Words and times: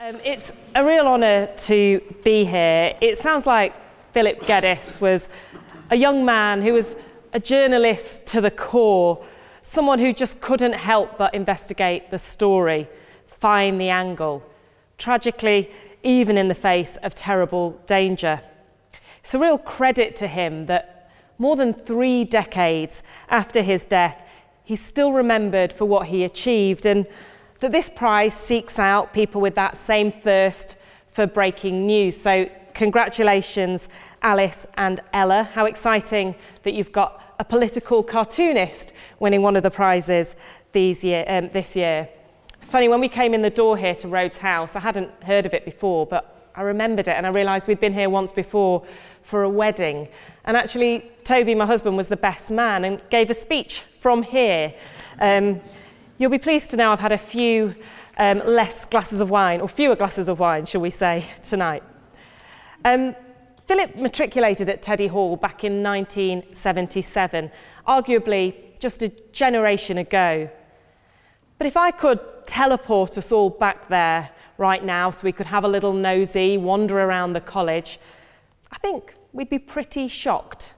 Um, 0.00 0.20
it's 0.24 0.52
a 0.76 0.84
real 0.84 1.08
honour 1.08 1.48
to 1.66 2.00
be 2.22 2.44
here. 2.44 2.94
It 3.00 3.18
sounds 3.18 3.46
like 3.46 3.74
Philip 4.12 4.46
Geddes 4.46 5.00
was 5.00 5.28
a 5.90 5.96
young 5.96 6.24
man 6.24 6.62
who 6.62 6.72
was 6.72 6.94
a 7.32 7.40
journalist 7.40 8.24
to 8.26 8.40
the 8.40 8.52
core, 8.52 9.26
someone 9.64 9.98
who 9.98 10.12
just 10.12 10.40
couldn't 10.40 10.74
help 10.74 11.18
but 11.18 11.34
investigate 11.34 12.12
the 12.12 12.18
story, 12.20 12.88
find 13.26 13.80
the 13.80 13.88
angle, 13.88 14.44
tragically, 14.98 15.68
even 16.04 16.38
in 16.38 16.46
the 16.46 16.54
face 16.54 16.96
of 17.02 17.16
terrible 17.16 17.72
danger. 17.88 18.40
It's 19.18 19.34
a 19.34 19.38
real 19.40 19.58
credit 19.58 20.14
to 20.16 20.28
him 20.28 20.66
that 20.66 21.10
more 21.38 21.56
than 21.56 21.74
three 21.74 22.22
decades 22.22 23.02
after 23.28 23.62
his 23.62 23.82
death, 23.82 24.22
he's 24.62 24.80
still 24.80 25.12
remembered 25.12 25.72
for 25.72 25.86
what 25.86 26.06
he 26.06 26.22
achieved 26.22 26.86
and 26.86 27.04
that 27.60 27.72
this 27.72 27.88
prize 27.88 28.34
seeks 28.34 28.78
out 28.78 29.12
people 29.12 29.40
with 29.40 29.54
that 29.56 29.76
same 29.76 30.12
thirst 30.12 30.76
for 31.12 31.26
breaking 31.26 31.86
news. 31.86 32.20
So, 32.20 32.48
congratulations, 32.74 33.88
Alice 34.22 34.66
and 34.76 35.00
Ella. 35.12 35.44
How 35.52 35.64
exciting 35.64 36.36
that 36.62 36.74
you've 36.74 36.92
got 36.92 37.22
a 37.38 37.44
political 37.44 38.02
cartoonist 38.02 38.92
winning 39.20 39.42
one 39.42 39.56
of 39.56 39.62
the 39.62 39.70
prizes 39.70 40.34
year, 40.78 41.24
um, 41.26 41.50
this 41.52 41.74
year. 41.74 42.08
Funny, 42.60 42.88
when 42.88 43.00
we 43.00 43.08
came 43.08 43.34
in 43.34 43.42
the 43.42 43.50
door 43.50 43.76
here 43.76 43.94
to 43.96 44.06
Rhodes 44.08 44.36
House, 44.36 44.76
I 44.76 44.80
hadn't 44.80 45.10
heard 45.24 45.46
of 45.46 45.54
it 45.54 45.64
before, 45.64 46.06
but 46.06 46.50
I 46.54 46.62
remembered 46.62 47.08
it 47.08 47.16
and 47.16 47.26
I 47.26 47.30
realised 47.30 47.66
we'd 47.66 47.80
been 47.80 47.92
here 47.92 48.10
once 48.10 48.30
before 48.30 48.84
for 49.22 49.42
a 49.42 49.48
wedding. 49.48 50.08
And 50.44 50.56
actually, 50.56 51.10
Toby, 51.24 51.54
my 51.54 51.66
husband, 51.66 51.96
was 51.96 52.08
the 52.08 52.16
best 52.16 52.50
man 52.50 52.84
and 52.84 53.00
gave 53.10 53.30
a 53.30 53.34
speech 53.34 53.82
from 54.00 54.22
here. 54.22 54.72
Um, 55.20 55.60
You'll 56.20 56.30
be 56.30 56.38
pleased 56.38 56.70
to 56.70 56.76
know 56.76 56.90
I've 56.90 56.98
had 56.98 57.12
a 57.12 57.18
few 57.18 57.76
um, 58.16 58.42
less 58.44 58.84
glasses 58.86 59.20
of 59.20 59.30
wine, 59.30 59.60
or 59.60 59.68
fewer 59.68 59.94
glasses 59.94 60.28
of 60.28 60.40
wine, 60.40 60.66
shall 60.66 60.80
we 60.80 60.90
say, 60.90 61.30
tonight. 61.44 61.84
Um, 62.84 63.14
Philip 63.68 63.94
matriculated 63.94 64.68
at 64.68 64.82
Teddy 64.82 65.06
Hall 65.06 65.36
back 65.36 65.62
in 65.62 65.80
1977, 65.80 67.52
arguably 67.86 68.56
just 68.80 69.04
a 69.04 69.10
generation 69.30 69.96
ago. 69.96 70.50
But 71.56 71.68
if 71.68 71.76
I 71.76 71.92
could 71.92 72.18
teleport 72.46 73.16
us 73.16 73.30
all 73.30 73.48
back 73.48 73.88
there 73.88 74.30
right 74.56 74.82
now 74.82 75.12
so 75.12 75.20
we 75.22 75.30
could 75.30 75.46
have 75.46 75.62
a 75.62 75.68
little 75.68 75.92
nosy, 75.92 76.58
wander 76.58 76.98
around 76.98 77.34
the 77.34 77.40
college, 77.40 78.00
I 78.72 78.78
think 78.78 79.14
we'd 79.32 79.50
be 79.50 79.60
pretty 79.60 80.08
shocked. 80.08 80.72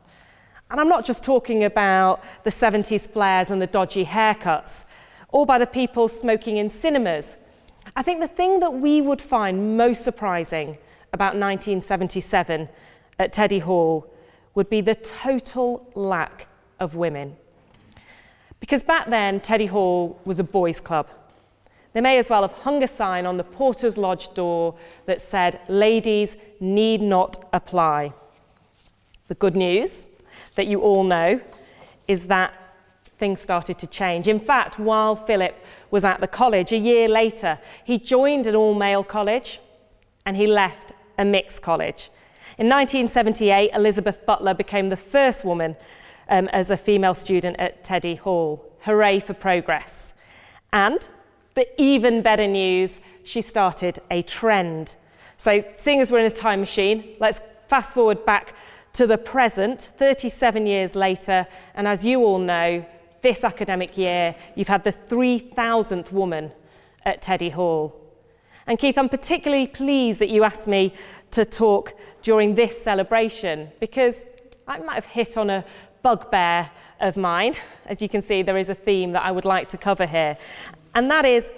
And 0.71 0.79
I'm 0.79 0.89
not 0.89 1.07
just 1.07 1.25
talking 1.25 1.65
about 1.65 2.23
the 2.45 2.51
70s 2.51 3.11
flares 3.11 3.51
and 3.51 3.63
the 3.63 3.67
dodgy 3.67 4.05
haircuts 4.05 4.85
or 5.33 5.47
by 5.47 5.59
the 5.59 5.67
people 5.67 6.09
smoking 6.09 6.57
in 6.57 6.69
cinemas. 6.69 7.37
I 7.97 8.03
think 8.03 8.21
the 8.21 8.29
thing 8.29 8.61
that 8.61 8.75
we 8.75 9.01
would 9.01 9.21
find 9.21 9.77
most 9.77 10.03
surprising 10.03 10.79
about 11.13 11.35
1977 11.35 12.69
at 13.19 13.33
Teddy 13.33 13.59
Hall 13.61 14.13
would 14.55 14.71
be 14.71 14.81
the 14.81 14.95
total 14.95 15.89
lack 15.95 16.49
of 16.79 16.95
women. 16.95 17.37
Because 18.59 18.83
back 18.83 19.09
then, 19.09 19.41
Teddy 19.41 19.67
Hall 19.67 20.21
was 20.25 20.39
a 20.39 20.45
boys' 20.45 20.81
club. 20.81 21.09
They 21.93 22.01
may 22.01 22.19
as 22.19 22.31
well 22.31 22.43
have 22.43 22.53
hung 22.53 22.83
a 22.83 22.89
sign 22.89 23.27
on 23.27 23.37
the 23.37 23.45
Porter's 23.45 23.97
Lodge 23.97 24.33
door 24.35 24.77
that 25.07 25.21
said, 25.21 25.61
Ladies 25.69 26.37
need 26.61 27.01
not 27.01 27.49
apply. 27.53 28.13
The 29.29 29.35
good 29.35 29.57
news 29.57 30.05
that 30.55 30.67
you 30.67 30.81
all 30.81 31.05
know 31.05 31.41
is 32.07 32.27
that 32.27 32.53
things 33.21 33.41
started 33.41 33.79
to 33.79 33.87
change. 33.87 34.27
In 34.27 34.41
fact, 34.41 34.81
while 34.81 35.15
Philip 35.15 35.55
was 35.93 36.05
at 36.05 36.21
the 36.21 36.27
college, 36.27 36.73
a 36.73 36.79
year 36.79 37.07
later, 37.09 37.61
he 37.85 37.99
joined 37.99 38.49
an 38.49 38.57
all 38.57 38.75
male 38.75 39.05
college 39.05 39.61
and 40.27 40.37
he 40.37 40.47
left 40.49 40.93
a 41.19 41.25
mixed 41.25 41.63
college. 41.63 42.11
In 42.59 42.69
1978, 42.69 43.71
Elizabeth 43.75 44.27
Butler 44.27 44.55
became 44.55 44.89
the 44.89 44.97
first 44.97 45.45
woman 45.45 45.77
um, 46.29 46.49
as 46.49 46.71
a 46.71 46.77
female 46.77 47.15
student 47.15 47.57
at 47.59 47.85
Teddy 47.85 48.17
Hall. 48.17 48.65
Hooray 48.81 49.21
for 49.21 49.35
progress. 49.35 50.13
And 50.73 51.07
the 51.55 51.67
even 51.81 52.23
better 52.23 52.47
news, 52.47 53.01
she 53.23 53.43
started 53.43 54.01
a 54.11 54.23
trend. 54.23 54.95
So, 55.37 55.65
seeing 55.79 56.01
as 56.01 56.11
we're 56.11 56.21
in 56.21 56.27
a 56.27 56.31
time 56.31 56.61
machine, 56.61 57.17
let's 57.19 57.41
fast 57.69 57.95
forward 57.95 58.25
back 58.25 58.55
to 58.95 59.07
the 59.07 59.19
present, 59.19 59.91
37 59.99 60.67
years 60.67 60.95
later, 60.95 61.47
and 61.75 61.87
as 61.87 62.05
you 62.05 62.21
all 62.21 62.39
know, 62.39 62.85
this 63.23 63.45
academic 63.45 63.97
year, 63.97 64.35
you've 64.55 64.69
had 64.69 64.85
the 64.85 64.93
3,000th 64.93 66.13
woman 66.13 66.53
at 67.05 67.23
Teddy 67.23 67.51
Hall. 67.51 67.95
And 68.67 68.79
Keith, 68.79 68.97
I'm 68.99 69.09
particularly 69.09 69.67
pleased 69.67 70.21
that 70.21 70.29
you 70.29 70.45
asked 70.45 70.67
me 70.67 70.95
to 71.33 71.45
talk 71.45 71.95
during 72.23 72.55
this 72.55 72.83
celebration 72.83 73.71
because 73.81 74.25
I 74.67 74.79
might 74.79 74.95
have 74.95 75.07
hit 75.07 75.37
on 75.37 75.51
a 75.51 75.65
bugbear 76.03 76.71
of 77.01 77.17
mine. 77.17 77.57
As 77.87 78.01
you 78.03 78.09
can 78.09 78.23
see, 78.23 78.43
there 78.43 78.59
is 78.59 78.69
a 78.69 78.75
theme 78.75 79.13
that 79.13 79.25
I 79.25 79.31
would 79.31 79.45
like 79.45 79.69
to 79.71 79.79
cover 79.79 80.07
here, 80.07 80.37
and 80.95 81.11
that 81.11 81.25
is 81.25 81.51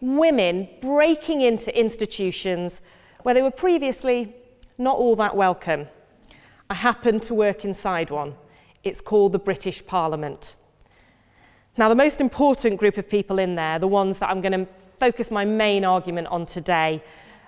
women 0.00 0.68
breaking 0.80 1.42
into 1.42 1.76
institutions 1.78 2.80
where 3.22 3.34
they 3.34 3.42
were 3.42 3.50
previously 3.50 4.34
not 4.78 4.96
all 4.96 5.14
that 5.16 5.36
welcome. 5.36 5.88
I 6.70 6.74
happen 6.74 7.20
to 7.20 7.34
work 7.34 7.64
inside 7.64 8.10
one. 8.10 8.34
It's 8.82 9.00
called 9.00 9.32
the 9.32 9.38
British 9.38 9.84
Parliament. 9.84 10.54
Now, 11.80 11.88
the 11.88 11.94
most 11.94 12.20
important 12.20 12.76
group 12.76 12.98
of 12.98 13.08
people 13.08 13.38
in 13.38 13.54
there, 13.54 13.78
the 13.78 13.88
ones 13.88 14.18
that 14.18 14.28
I'm 14.28 14.42
going 14.42 14.52
to 14.52 14.66
focus 14.98 15.30
my 15.30 15.46
main 15.46 15.82
argument 15.82 16.26
on 16.26 16.44
today, 16.44 17.02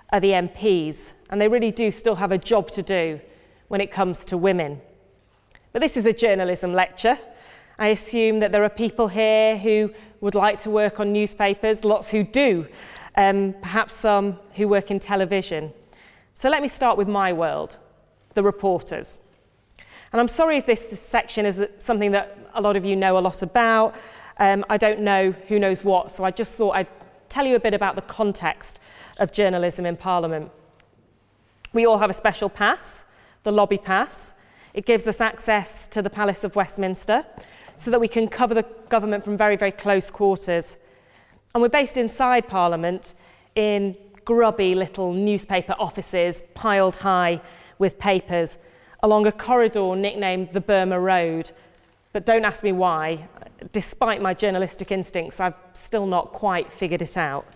are 0.08 0.20
the 0.20 0.30
MPs, 0.30 1.10
and 1.28 1.38
they 1.38 1.48
really 1.48 1.70
do 1.70 1.90
still 1.90 2.14
have 2.14 2.32
a 2.32 2.38
job 2.38 2.70
to 2.70 2.82
do 2.82 3.20
when 3.68 3.82
it 3.82 3.92
comes 3.92 4.24
to 4.24 4.38
women. 4.38 4.80
But 5.74 5.82
this 5.82 5.98
is 5.98 6.06
a 6.06 6.14
journalism 6.14 6.72
lecture. 6.72 7.18
I 7.78 7.88
assume 7.88 8.40
that 8.40 8.52
there 8.52 8.64
are 8.64 8.70
people 8.70 9.08
here 9.08 9.58
who 9.58 9.92
would 10.22 10.34
like 10.34 10.58
to 10.62 10.70
work 10.70 10.98
on 10.98 11.12
newspapers, 11.12 11.84
lots 11.84 12.08
who 12.08 12.24
do, 12.24 12.66
um, 13.16 13.54
perhaps 13.60 13.96
some 13.96 14.38
who 14.54 14.66
work 14.66 14.90
in 14.90 14.98
television. 14.98 15.74
So 16.36 16.48
let 16.48 16.62
me 16.62 16.68
start 16.68 16.96
with 16.96 17.06
my 17.06 17.34
world, 17.34 17.76
the 18.32 18.42
reporters. 18.42 19.18
And 20.10 20.22
I'm 20.22 20.28
sorry 20.28 20.56
if 20.56 20.64
this 20.64 20.98
section 20.98 21.44
is 21.44 21.62
something 21.80 22.12
that 22.12 22.38
a 22.54 22.62
lot 22.62 22.76
of 22.76 22.86
you 22.86 22.96
know 22.96 23.18
a 23.18 23.20
lot 23.20 23.42
about. 23.42 23.94
Um, 24.38 24.64
I 24.68 24.76
don't 24.76 25.00
know 25.00 25.32
who 25.48 25.58
knows 25.58 25.84
what, 25.84 26.10
so 26.10 26.24
I 26.24 26.30
just 26.30 26.54
thought 26.54 26.72
I'd 26.72 26.88
tell 27.28 27.46
you 27.46 27.56
a 27.56 27.60
bit 27.60 27.74
about 27.74 27.96
the 27.96 28.02
context 28.02 28.78
of 29.18 29.32
journalism 29.32 29.86
in 29.86 29.96
Parliament. 29.96 30.50
We 31.72 31.86
all 31.86 31.98
have 31.98 32.10
a 32.10 32.14
special 32.14 32.48
pass, 32.48 33.04
the 33.44 33.50
lobby 33.50 33.78
pass. 33.78 34.32
It 34.74 34.86
gives 34.86 35.06
us 35.06 35.20
access 35.20 35.86
to 35.88 36.02
the 36.02 36.10
Palace 36.10 36.44
of 36.44 36.56
Westminster 36.56 37.24
so 37.76 37.90
that 37.90 38.00
we 38.00 38.08
can 38.08 38.28
cover 38.28 38.54
the 38.54 38.66
government 38.88 39.24
from 39.24 39.36
very, 39.36 39.56
very 39.56 39.72
close 39.72 40.10
quarters. 40.10 40.76
And 41.54 41.62
we're 41.62 41.68
based 41.68 41.96
inside 41.96 42.48
Parliament 42.48 43.14
in 43.54 43.96
grubby 44.24 44.74
little 44.74 45.12
newspaper 45.12 45.74
offices 45.78 46.42
piled 46.54 46.96
high 46.96 47.40
with 47.78 47.98
papers 47.98 48.56
along 49.02 49.26
a 49.26 49.32
corridor 49.32 49.96
nicknamed 49.96 50.52
the 50.52 50.60
Burma 50.60 50.98
Road. 50.98 51.50
But 52.12 52.24
don't 52.24 52.44
ask 52.44 52.62
me 52.62 52.72
why 52.72 53.28
despite 53.72 54.20
my 54.22 54.34
journalistic 54.34 54.90
instincts, 54.90 55.40
I've 55.40 55.60
still 55.74 56.06
not 56.06 56.32
quite 56.32 56.72
figured 56.72 57.02
it 57.02 57.16
out. 57.16 57.46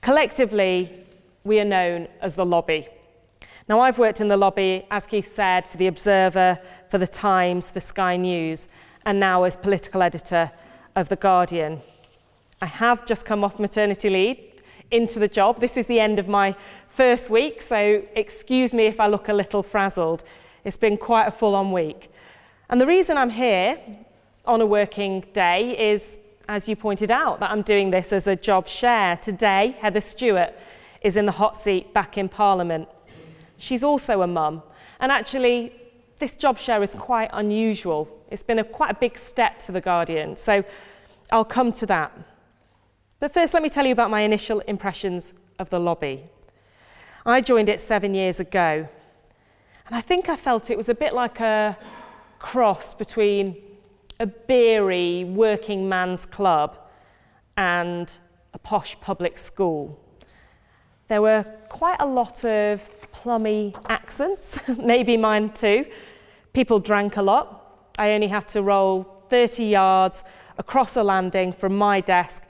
Collectively, 0.00 1.04
we 1.44 1.60
are 1.60 1.64
known 1.64 2.08
as 2.20 2.34
the 2.34 2.44
lobby. 2.44 2.88
Now, 3.68 3.80
I've 3.80 3.98
worked 3.98 4.20
in 4.20 4.28
the 4.28 4.36
lobby, 4.36 4.86
as 4.90 5.06
Keith 5.06 5.34
said, 5.34 5.66
for 5.66 5.76
The 5.76 5.86
Observer, 5.86 6.58
for 6.90 6.98
The 6.98 7.06
Times, 7.06 7.70
for 7.70 7.80
Sky 7.80 8.16
News, 8.16 8.66
and 9.04 9.20
now 9.20 9.44
as 9.44 9.56
political 9.56 10.02
editor 10.02 10.50
of 10.96 11.08
The 11.08 11.16
Guardian. 11.16 11.82
I 12.60 12.66
have 12.66 13.06
just 13.06 13.24
come 13.24 13.44
off 13.44 13.58
maternity 13.58 14.10
leave 14.10 14.38
into 14.90 15.18
the 15.18 15.28
job. 15.28 15.60
This 15.60 15.76
is 15.76 15.86
the 15.86 16.00
end 16.00 16.18
of 16.18 16.28
my 16.28 16.56
first 16.88 17.30
week, 17.30 17.62
so 17.62 18.02
excuse 18.16 18.72
me 18.74 18.86
if 18.86 18.98
I 18.98 19.06
look 19.06 19.28
a 19.28 19.32
little 19.32 19.62
frazzled. 19.62 20.24
It's 20.64 20.76
been 20.76 20.96
quite 20.96 21.26
a 21.26 21.30
full 21.30 21.54
on 21.54 21.70
week. 21.70 22.10
And 22.70 22.80
the 22.80 22.86
reason 22.86 23.16
I'm 23.16 23.30
here 23.30 23.78
on 24.48 24.62
a 24.62 24.66
working 24.66 25.20
day 25.34 25.92
is, 25.92 26.16
as 26.48 26.66
you 26.68 26.74
pointed 26.74 27.10
out, 27.10 27.38
that 27.40 27.50
I'm 27.50 27.62
doing 27.62 27.90
this 27.90 28.12
as 28.12 28.26
a 28.26 28.34
job 28.34 28.66
share. 28.66 29.16
Today, 29.18 29.76
Heather 29.80 30.00
Stewart 30.00 30.54
is 31.02 31.16
in 31.16 31.26
the 31.26 31.32
hot 31.32 31.60
seat 31.60 31.92
back 31.92 32.16
in 32.16 32.28
Parliament. 32.30 32.88
She's 33.58 33.84
also 33.84 34.22
a 34.22 34.26
mum. 34.26 34.62
And 35.00 35.12
actually, 35.12 35.72
this 36.18 36.34
job 36.34 36.58
share 36.58 36.82
is 36.82 36.94
quite 36.94 37.28
unusual. 37.32 38.08
It's 38.30 38.42
been 38.42 38.58
a, 38.58 38.64
quite 38.64 38.90
a 38.90 38.94
big 38.94 39.18
step 39.18 39.62
for 39.62 39.72
The 39.72 39.82
Guardian. 39.82 40.36
So 40.36 40.64
I'll 41.30 41.44
come 41.44 41.70
to 41.72 41.86
that. 41.86 42.10
But 43.20 43.34
first, 43.34 43.52
let 43.52 43.62
me 43.62 43.68
tell 43.68 43.84
you 43.84 43.92
about 43.92 44.10
my 44.10 44.22
initial 44.22 44.60
impressions 44.60 45.34
of 45.58 45.68
the 45.68 45.78
lobby. 45.78 46.24
I 47.26 47.42
joined 47.42 47.68
it 47.68 47.82
seven 47.82 48.14
years 48.14 48.40
ago. 48.40 48.88
And 49.86 49.96
I 49.96 50.00
think 50.00 50.30
I 50.30 50.36
felt 50.36 50.70
it 50.70 50.76
was 50.76 50.88
a 50.88 50.94
bit 50.94 51.12
like 51.12 51.40
a 51.40 51.76
cross 52.38 52.94
between 52.94 53.56
a 54.20 54.26
beery 54.26 55.24
working 55.24 55.88
man's 55.88 56.26
club 56.26 56.76
and 57.56 58.16
a 58.52 58.58
posh 58.58 58.96
public 59.00 59.38
school. 59.38 59.98
There 61.08 61.22
were 61.22 61.44
quite 61.68 61.96
a 62.00 62.06
lot 62.06 62.44
of 62.44 62.82
plummy 63.12 63.74
accents, 63.88 64.58
maybe 64.78 65.16
mine 65.16 65.50
too. 65.50 65.86
People 66.52 66.80
drank 66.80 67.16
a 67.16 67.22
lot. 67.22 67.92
I 67.98 68.12
only 68.12 68.28
had 68.28 68.48
to 68.48 68.62
roll 68.62 69.24
30 69.30 69.64
yards 69.64 70.24
across 70.58 70.96
a 70.96 71.02
landing 71.02 71.52
from 71.52 71.76
my 71.76 72.00
desk 72.00 72.42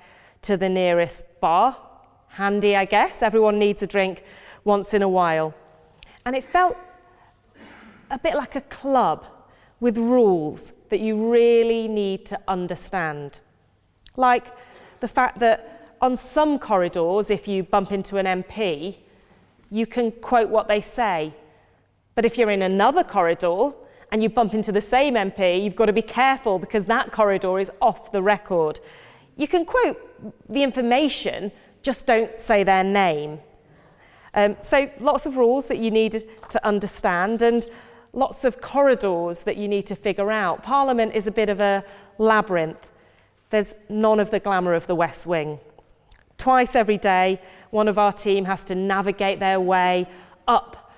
to 0.43 0.56
the 0.56 0.69
nearest 0.69 1.25
bar. 1.41 1.76
Handy, 2.29 2.76
I 2.76 2.85
guess. 2.85 3.23
Everyone 3.23 3.59
needs 3.59 3.82
a 3.82 3.87
drink 3.87 4.23
once 4.65 4.94
in 4.94 5.03
a 5.03 5.09
while. 5.09 5.55
And 6.25 6.35
it 6.35 6.44
felt 6.44 6.76
a 8.11 8.19
bit 8.19 8.35
like 8.35 8.56
a 8.56 8.61
club 8.62 9.26
with 9.81 9.99
rules 9.99 10.73
that 10.90 11.00
you 11.00 11.31
really 11.31 11.88
need 11.88 12.26
to 12.26 12.40
understand. 12.49 13.40
Like 14.17 14.46
the 15.00 15.08
fact 15.08 15.38
that 15.40 15.96
on 16.00 16.17
some 16.17 16.58
corridors, 16.58 17.31
if 17.31 17.49
you 17.49 17.62
bump 17.62 17.93
into 17.93 18.17
an 18.17 18.43
MP, 18.43 18.96
you 19.70 19.87
can 19.87 20.11
quote 20.12 20.49
what 20.49 20.69
they 20.69 20.81
say. 20.81 21.35
But 22.14 22.25
if 22.25 22.38
you're 22.38 22.50
in 22.50 22.62
another 22.62 23.05
corridor 23.05 23.73
and 24.11 24.23
you 24.23 24.29
bump 24.29 24.55
into 24.55 24.73
the 24.73 24.81
same 24.81 25.14
MP, 25.14 25.62
you've 25.62 25.76
got 25.76 25.87
to 25.87 25.93
be 25.93 26.02
careful 26.02 26.58
because 26.58 26.85
that 26.87 27.12
corridor 27.12 27.58
is 27.58 27.70
off 27.81 28.11
the 28.12 28.23
record. 28.23 28.81
You 29.37 29.46
can 29.46 29.64
quote 29.64 29.99
the 30.49 30.62
information, 30.62 31.52
just 31.82 32.06
don't 32.06 32.41
say 32.41 32.64
their 32.64 32.82
name. 32.82 33.41
Um, 34.34 34.56
so, 34.62 34.91
lots 35.00 35.26
of 35.26 35.37
rules 35.37 35.67
that 35.67 35.79
you 35.79 35.91
need 35.91 36.25
to 36.50 36.67
understand, 36.67 37.43
and 37.43 37.67
lots 38.12 38.44
of 38.44 38.60
corridors 38.60 39.40
that 39.40 39.56
you 39.56 39.69
need 39.69 39.87
to 39.87 39.96
figure 39.96 40.31
out. 40.31 40.62
Parliament 40.62 41.14
is 41.14 41.26
a 41.26 41.31
bit 41.31 41.49
of 41.49 41.60
a 41.60 41.84
labyrinth. 42.19 42.87
There's 43.50 43.75
none 43.88 44.20
of 44.20 44.31
the 44.31 44.40
glamour 44.40 44.75
of 44.75 44.87
the 44.87 44.94
West 44.94 45.26
Wing. 45.26 45.58
Twice 46.37 46.75
every 46.75 46.99
day, 46.99 47.40
one 47.70 47.88
of 47.88 47.99
our 47.99 48.12
team 48.12 48.44
has 48.44 48.64
to 48.66 48.75
navigate 48.75 49.40
their 49.40 49.60
way 49.60 50.08
up 50.46 50.93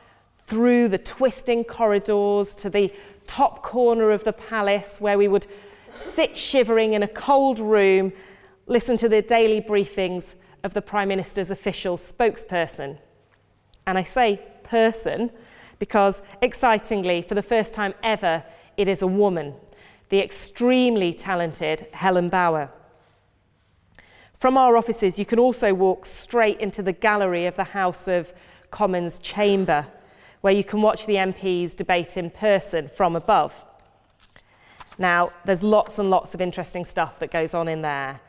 through 0.47 0.89
the 0.89 0.99
twisting 0.99 1.65
corridors 1.65 2.55
to 2.57 2.69
the 2.69 2.93
top 3.27 3.63
corner 3.63 4.11
of 4.11 4.25
the 4.25 4.33
palace 4.33 5.01
where 5.01 5.17
we 5.17 5.29
would 5.29 5.47
sit 5.95 6.37
shivering 6.37 6.93
in 6.93 7.03
a 7.03 7.09
cold 7.09 7.59
room, 7.59 8.13
listen 8.67 8.97
to 8.97 9.09
the 9.09 9.23
daily 9.23 9.61
briefings 9.61 10.35
of 10.65 10.75
the 10.75 10.83
Prime 10.83 11.09
Minister's 11.09 11.51
official 11.51 11.97
spokesperson. 11.97 12.99
And 13.87 13.97
I 13.97 14.05
say 14.05 14.41
person 14.63 15.31
because, 15.81 16.23
excitingly, 16.41 17.23
for 17.23 17.35
the 17.35 17.43
first 17.43 17.73
time 17.73 17.95
ever, 18.05 18.45
it 18.77 18.87
is 18.87 19.03
a 19.03 19.07
woman, 19.09 19.55
the 20.11 20.21
extremely 20.21 21.13
talented 21.13 21.89
Helen 21.93 22.29
Bower. 22.29 22.71
From 24.39 24.57
our 24.57 24.77
offices, 24.77 25.19
you 25.19 25.25
can 25.25 25.39
also 25.39 25.75
walk 25.75 26.07
straight 26.07 26.61
into 26.61 26.83
the 26.83 26.93
gallery 26.93 27.47
of 27.47 27.57
the 27.57 27.65
House 27.65 28.07
of 28.07 28.33
Commons 28.71 29.19
chamber, 29.19 29.87
where 30.43 30.53
you 30.53 30.63
can 30.63 30.83
watch 30.83 31.07
the 31.07 31.17
MPs 31.17 31.75
debate 31.75 32.17
in 32.17 32.31
person 32.31 32.89
from 32.89 33.17
above. 33.17 33.55
Now, 34.99 35.33
there's 35.47 35.63
lots 35.63 35.99
and 35.99 36.11
lots 36.11 36.35
of 36.35 36.43
interesting 36.43 36.85
stuff 36.85 37.19
that 37.21 37.31
goes 37.31 37.55
on 37.55 37.69
in 37.69 37.81
there, 37.81 38.21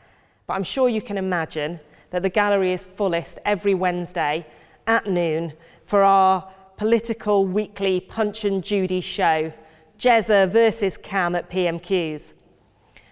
but 0.46 0.54
I'm 0.54 0.64
sure 0.64 0.88
you 0.88 1.02
can 1.02 1.18
imagine 1.18 1.80
that 2.10 2.22
the 2.22 2.30
gallery 2.30 2.72
is 2.72 2.86
fullest 2.86 3.38
every 3.44 3.74
Wednesday 3.74 4.46
at 4.86 5.06
noon 5.06 5.52
for 5.84 6.02
our 6.02 6.50
political 6.82 7.46
weekly 7.46 8.00
Punch 8.00 8.44
and 8.44 8.60
Judy 8.60 9.00
show, 9.00 9.52
Jezza 10.00 10.50
versus 10.50 10.96
Cam 10.96 11.36
at 11.36 11.48
PMQs. 11.48 12.32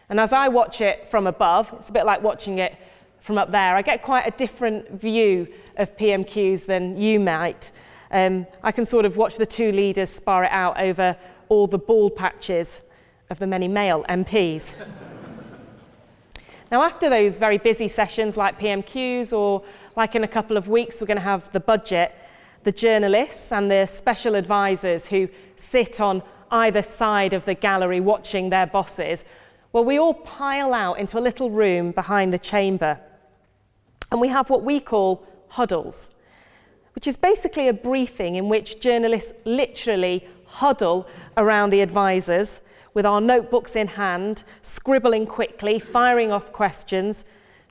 And 0.08 0.18
as 0.18 0.32
I 0.32 0.48
watch 0.48 0.80
it 0.80 1.08
from 1.08 1.28
above, 1.28 1.72
it's 1.78 1.88
a 1.88 1.92
bit 1.92 2.04
like 2.04 2.20
watching 2.20 2.58
it 2.58 2.76
from 3.20 3.38
up 3.38 3.52
there. 3.52 3.76
I 3.76 3.82
get 3.82 4.02
quite 4.02 4.26
a 4.26 4.32
different 4.32 5.00
view 5.00 5.46
of 5.76 5.96
PMQs 5.96 6.66
than 6.66 6.96
you 6.96 7.20
might. 7.20 7.70
Um, 8.10 8.44
I 8.64 8.72
can 8.72 8.84
sort 8.84 9.04
of 9.04 9.16
watch 9.16 9.36
the 9.36 9.46
two 9.46 9.70
leaders 9.70 10.10
spar 10.10 10.42
it 10.42 10.50
out 10.50 10.80
over 10.80 11.16
all 11.48 11.68
the 11.68 11.78
bald 11.78 12.16
patches 12.16 12.80
of 13.30 13.38
the 13.38 13.46
many 13.46 13.68
male 13.68 14.04
MPs. 14.08 14.72
now, 16.72 16.82
after 16.82 17.08
those 17.08 17.38
very 17.38 17.58
busy 17.58 17.86
sessions 17.86 18.36
like 18.36 18.58
PMQs, 18.58 19.32
or 19.32 19.62
like 19.94 20.16
in 20.16 20.24
a 20.24 20.28
couple 20.28 20.56
of 20.56 20.66
weeks, 20.66 21.00
we're 21.00 21.06
going 21.06 21.18
to 21.18 21.22
have 21.22 21.52
the 21.52 21.60
budget, 21.60 22.12
the 22.62 22.72
journalists 22.72 23.52
and 23.52 23.70
the 23.70 23.86
special 23.86 24.34
advisors 24.34 25.06
who 25.06 25.28
sit 25.56 26.00
on 26.00 26.22
either 26.50 26.82
side 26.82 27.32
of 27.32 27.44
the 27.44 27.54
gallery 27.54 28.00
watching 28.00 28.50
their 28.50 28.66
bosses, 28.66 29.24
well, 29.72 29.84
we 29.84 29.98
all 29.98 30.14
pile 30.14 30.74
out 30.74 30.98
into 30.98 31.18
a 31.18 31.20
little 31.20 31.50
room 31.50 31.92
behind 31.92 32.32
the 32.32 32.38
chamber. 32.38 32.98
And 34.10 34.20
we 34.20 34.28
have 34.28 34.50
what 34.50 34.62
we 34.62 34.80
call 34.80 35.24
huddles, 35.48 36.10
which 36.94 37.06
is 37.06 37.16
basically 37.16 37.68
a 37.68 37.72
briefing 37.72 38.34
in 38.34 38.48
which 38.48 38.80
journalists 38.80 39.32
literally 39.44 40.26
huddle 40.44 41.06
around 41.36 41.70
the 41.70 41.80
advisors 41.80 42.60
with 42.92 43.06
our 43.06 43.20
notebooks 43.20 43.76
in 43.76 43.86
hand, 43.86 44.42
scribbling 44.62 45.26
quickly, 45.26 45.78
firing 45.78 46.32
off 46.32 46.52
questions, 46.52 47.24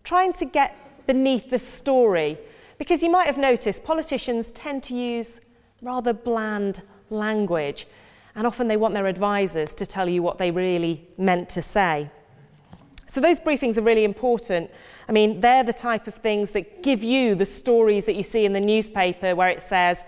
trying 0.05 0.31
to 0.31 0.45
get 0.45 1.05
beneath 1.05 1.49
the 1.49 1.59
story 1.59 2.37
because 2.79 3.03
you 3.03 3.11
might 3.11 3.27
have 3.27 3.37
noticed 3.37 3.83
politicians 3.83 4.49
tend 4.55 4.81
to 4.83 4.95
use 4.95 5.39
rather 5.83 6.13
bland 6.13 6.81
language, 7.11 7.85
and 8.35 8.47
often 8.47 8.67
they 8.67 8.77
want 8.77 8.95
their 8.95 9.07
advisers 9.07 9.75
to 9.75 9.85
tell 9.85 10.09
you 10.09 10.23
what 10.23 10.39
they 10.39 10.49
really 10.49 11.07
meant 11.17 11.49
to 11.49 11.61
say. 11.61 12.09
So, 13.05 13.19
those 13.19 13.39
briefings 13.39 13.77
are 13.77 13.81
really 13.81 14.03
important. 14.03 14.71
I 15.07 15.11
mean, 15.11 15.41
they're 15.41 15.63
the 15.63 15.73
type 15.73 16.07
of 16.07 16.15
things 16.15 16.51
that 16.51 16.81
give 16.83 17.03
you 17.03 17.35
the 17.35 17.45
stories 17.45 18.05
that 18.05 18.15
you 18.15 18.23
see 18.23 18.45
in 18.45 18.53
the 18.53 18.61
newspaper 18.61 19.35
where 19.35 19.49
it 19.49 19.61
says 19.61 20.03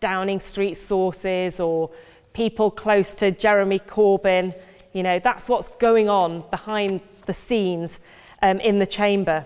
Downing 0.00 0.40
Street 0.40 0.74
sources 0.74 1.60
or 1.60 1.90
people 2.32 2.70
close 2.70 3.14
to 3.16 3.30
Jeremy 3.30 3.78
Corbyn. 3.78 4.54
You 4.92 5.02
know, 5.02 5.18
that's 5.18 5.48
what's 5.48 5.68
going 5.68 6.08
on 6.08 6.42
behind 6.50 7.02
the 7.26 7.34
scenes 7.34 8.00
um, 8.40 8.58
in 8.60 8.78
the 8.78 8.86
chamber. 8.86 9.44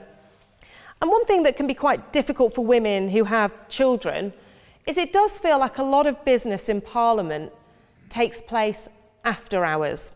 And 1.03 1.11
one 1.11 1.27
thing 1.27 1.43
that 1.43 1.57
can 1.57 1.67
be 1.67 1.75
quite 1.75 2.13
difficult 2.13 2.55
for 2.55 2.65
women 2.65 3.09
who 3.09 3.25
have 3.25 3.69
children 3.69 4.33
is 4.87 4.97
it 4.97 5.13
does 5.13 5.37
feel 5.37 5.59
like 5.59 5.79
a 5.79 5.83
lot 5.83 6.07
of 6.07 6.25
business 6.25 6.69
in 6.69 6.81
Parliament 6.81 7.53
takes 8.09 8.41
place 8.41 8.89
after 9.25 9.65
hours. 9.65 10.13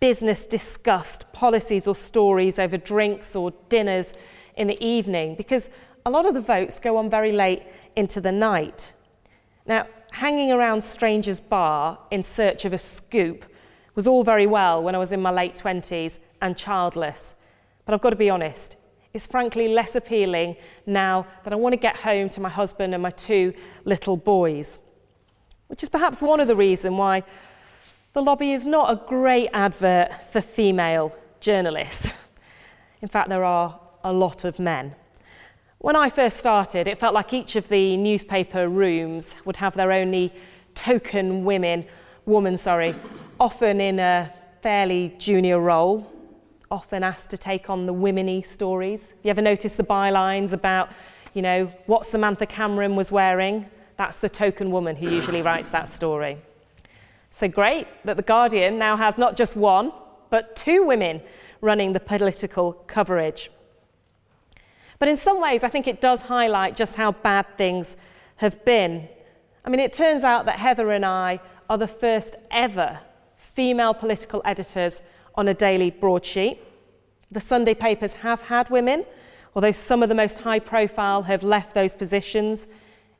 Business 0.00 0.44
discussed, 0.44 1.24
policies 1.32 1.86
or 1.86 1.94
stories 1.94 2.58
over 2.58 2.76
drinks 2.76 3.36
or 3.36 3.52
dinners 3.68 4.12
in 4.56 4.66
the 4.66 4.84
evening, 4.84 5.36
because 5.36 5.70
a 6.04 6.10
lot 6.10 6.26
of 6.26 6.34
the 6.34 6.40
votes 6.40 6.80
go 6.80 6.96
on 6.96 7.08
very 7.08 7.30
late 7.30 7.62
into 7.94 8.20
the 8.20 8.32
night. 8.32 8.90
Now, 9.66 9.86
hanging 10.10 10.50
around 10.50 10.82
Strangers 10.82 11.38
Bar 11.38 11.96
in 12.10 12.24
search 12.24 12.64
of 12.64 12.72
a 12.72 12.78
scoop 12.78 13.44
was 13.94 14.08
all 14.08 14.24
very 14.24 14.48
well 14.48 14.82
when 14.82 14.96
I 14.96 14.98
was 14.98 15.12
in 15.12 15.22
my 15.22 15.30
late 15.30 15.54
20s 15.54 16.18
and 16.42 16.56
childless. 16.56 17.34
But 17.84 17.94
I've 17.94 18.00
got 18.00 18.10
to 18.10 18.16
be 18.16 18.30
honest, 18.30 18.74
is 19.12 19.26
frankly 19.26 19.68
less 19.68 19.94
appealing 19.96 20.56
now 20.86 21.26
that 21.44 21.52
I 21.52 21.56
want 21.56 21.72
to 21.72 21.76
get 21.76 21.96
home 21.96 22.28
to 22.30 22.40
my 22.40 22.48
husband 22.48 22.94
and 22.94 23.02
my 23.02 23.10
two 23.10 23.52
little 23.84 24.16
boys. 24.16 24.78
Which 25.66 25.82
is 25.82 25.88
perhaps 25.88 26.22
one 26.22 26.40
of 26.40 26.48
the 26.48 26.56
reasons 26.56 26.96
why 26.96 27.24
the 28.12 28.22
lobby 28.22 28.52
is 28.52 28.64
not 28.64 28.90
a 28.90 28.96
great 29.06 29.50
advert 29.52 30.10
for 30.32 30.40
female 30.40 31.16
journalists. 31.40 32.08
In 33.02 33.08
fact, 33.08 33.28
there 33.28 33.44
are 33.44 33.80
a 34.04 34.12
lot 34.12 34.44
of 34.44 34.58
men. 34.58 34.94
When 35.78 35.96
I 35.96 36.10
first 36.10 36.38
started, 36.38 36.86
it 36.86 36.98
felt 36.98 37.14
like 37.14 37.32
each 37.32 37.56
of 37.56 37.68
the 37.68 37.96
newspaper 37.96 38.68
rooms 38.68 39.34
would 39.44 39.56
have 39.56 39.74
their 39.74 39.92
only 39.92 40.32
token 40.74 41.44
women, 41.44 41.86
woman, 42.26 42.58
sorry, 42.58 42.94
often 43.38 43.80
in 43.80 43.98
a 43.98 44.32
fairly 44.62 45.14
junior 45.18 45.58
role, 45.58 46.10
often 46.70 47.02
asked 47.02 47.30
to 47.30 47.36
take 47.36 47.68
on 47.68 47.86
the 47.86 47.94
womeny 47.94 48.46
stories. 48.46 49.12
You 49.22 49.30
ever 49.30 49.42
notice 49.42 49.74
the 49.74 49.82
bylines 49.82 50.52
about, 50.52 50.90
you 51.34 51.42
know, 51.42 51.66
what 51.86 52.06
Samantha 52.06 52.46
Cameron 52.46 52.94
was 52.94 53.10
wearing? 53.10 53.66
That's 53.96 54.18
the 54.18 54.28
token 54.28 54.70
woman 54.70 54.96
who 54.96 55.10
usually 55.10 55.42
writes 55.42 55.68
that 55.70 55.88
story. 55.88 56.38
So 57.30 57.48
great 57.48 57.86
that 58.04 58.16
The 58.16 58.22
Guardian 58.22 58.78
now 58.78 58.96
has 58.96 59.18
not 59.18 59.36
just 59.36 59.56
one, 59.56 59.92
but 60.30 60.54
two 60.54 60.84
women 60.84 61.22
running 61.60 61.92
the 61.92 62.00
political 62.00 62.72
coverage. 62.86 63.50
But 64.98 65.08
in 65.08 65.16
some 65.16 65.40
ways, 65.40 65.64
I 65.64 65.68
think 65.68 65.88
it 65.88 66.00
does 66.00 66.22
highlight 66.22 66.76
just 66.76 66.94
how 66.94 67.12
bad 67.12 67.46
things 67.56 67.96
have 68.36 68.64
been. 68.64 69.08
I 69.64 69.70
mean, 69.70 69.80
it 69.80 69.92
turns 69.92 70.24
out 70.24 70.46
that 70.46 70.58
Heather 70.58 70.92
and 70.92 71.04
I 71.04 71.40
are 71.68 71.78
the 71.78 71.88
first 71.88 72.36
ever 72.50 73.00
female 73.36 73.92
political 73.92 74.40
editors 74.44 75.00
on 75.34 75.48
a 75.48 75.54
daily 75.54 75.90
broadsheet. 75.90 76.58
The 77.30 77.40
Sunday 77.40 77.74
papers 77.74 78.12
have 78.12 78.42
had 78.42 78.70
women, 78.70 79.04
although 79.54 79.72
some 79.72 80.02
of 80.02 80.08
the 80.08 80.14
most 80.14 80.38
high 80.38 80.58
profile 80.58 81.22
have 81.22 81.42
left 81.42 81.74
those 81.74 81.94
positions. 81.94 82.66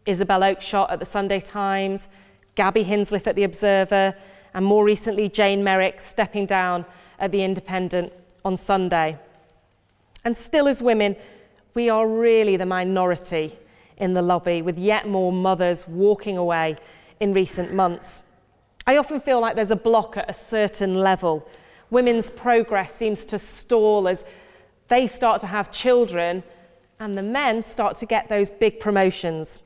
Isabel 0.07 0.40
Oakeshott 0.40 0.90
at 0.90 0.99
the 0.99 1.05
Sunday 1.05 1.40
Times, 1.40 2.09
Gabby 2.55 2.85
Hinsliff 2.85 3.26
at 3.26 3.37
the 3.37 3.45
Observer, 3.45 4.14
and 4.55 4.64
more 4.64 4.85
recently 4.85 5.29
Jane 5.29 5.62
Merrick 5.62 6.00
stepping 6.00 6.47
down 6.47 6.85
at 7.19 7.31
the 7.31 7.45
Independent 7.45 8.12
on 8.45 8.57
Sunday. 8.57 9.19
And 10.25 10.37
still, 10.37 10.69
as 10.69 10.83
women, 10.83 11.17
we 11.75 11.88
are 11.88 12.07
really 12.07 12.57
the 12.57 12.67
minority 12.67 13.59
in 13.97 14.14
the 14.14 14.23
lobby, 14.23 14.62
with 14.62 14.79
yet 14.79 15.07
more 15.07 15.33
mothers 15.33 15.87
walking 15.87 16.37
away 16.37 16.76
in 17.21 17.33
recent 17.33 17.73
months. 17.73 18.21
I 18.87 18.97
often 18.97 19.21
feel 19.21 19.40
like 19.40 19.55
there's 19.57 19.71
a 19.71 19.76
block 19.76 20.17
at 20.17 20.29
a 20.29 20.35
certain 20.35 20.95
level. 20.95 21.47
Women's 21.90 22.30
progress 22.30 22.94
seems 22.94 23.25
to 23.26 23.38
stall 23.38 24.09
as 24.09 24.25
they 24.88 25.06
start 25.06 25.40
to 25.40 25.47
have 25.47 25.70
children 25.70 26.42
and 26.99 27.16
the 27.16 27.23
men 27.23 27.62
start 27.62 27.99
to 27.99 28.06
get 28.06 28.28
those 28.28 28.50
big 28.50 28.78
promotions. 28.80 29.61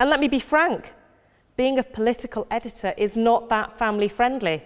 And 0.00 0.10
let 0.10 0.20
me 0.20 0.28
be 0.28 0.40
frank 0.40 0.92
being 1.56 1.78
a 1.78 1.84
political 1.84 2.46
editor 2.50 2.94
is 2.96 3.14
not 3.14 3.48
that 3.50 3.78
family 3.78 4.08
friendly. 4.08 4.62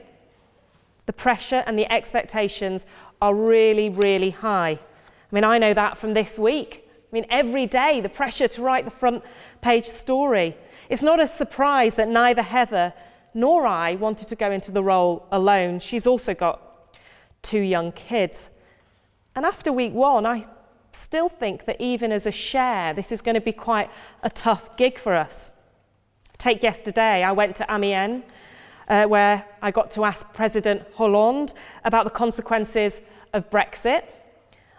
The 1.06 1.12
pressure 1.12 1.62
and 1.66 1.78
the 1.78 1.90
expectations 1.92 2.86
are 3.20 3.34
really, 3.34 3.88
really 3.88 4.30
high. 4.30 4.78
I 4.80 5.34
mean, 5.34 5.44
I 5.44 5.58
know 5.58 5.74
that 5.74 5.98
from 5.98 6.14
this 6.14 6.38
week. 6.38 6.88
I 6.88 7.08
mean, 7.12 7.26
every 7.28 7.66
day, 7.66 8.00
the 8.00 8.08
pressure 8.08 8.48
to 8.48 8.62
write 8.62 8.84
the 8.84 8.90
front 8.90 9.24
page 9.60 9.86
story. 9.86 10.56
It's 10.88 11.02
not 11.02 11.20
a 11.20 11.28
surprise 11.28 11.94
that 11.94 12.08
neither 12.08 12.42
Heather 12.42 12.92
nor 13.36 13.66
I 13.66 13.96
wanted 13.96 14.28
to 14.28 14.34
go 14.34 14.50
into 14.50 14.72
the 14.72 14.82
role 14.82 15.26
alone. 15.30 15.78
She's 15.78 16.06
also 16.06 16.32
got 16.32 16.58
two 17.42 17.60
young 17.60 17.92
kids. 17.92 18.48
And 19.34 19.44
after 19.44 19.70
week 19.70 19.92
one, 19.92 20.24
I 20.24 20.46
still 20.94 21.28
think 21.28 21.66
that 21.66 21.78
even 21.78 22.12
as 22.12 22.24
a 22.24 22.32
share, 22.32 22.94
this 22.94 23.12
is 23.12 23.20
going 23.20 23.34
to 23.34 23.42
be 23.42 23.52
quite 23.52 23.90
a 24.22 24.30
tough 24.30 24.78
gig 24.78 24.98
for 24.98 25.14
us. 25.14 25.50
Take 26.38 26.62
yesterday, 26.62 27.22
I 27.22 27.32
went 27.32 27.56
to 27.56 27.66
Amiens, 27.70 28.24
uh, 28.88 29.04
where 29.04 29.44
I 29.60 29.70
got 29.70 29.90
to 29.92 30.04
ask 30.04 30.32
President 30.32 30.82
Hollande 30.94 31.52
about 31.84 32.04
the 32.04 32.10
consequences 32.10 33.02
of 33.34 33.50
Brexit. 33.50 34.04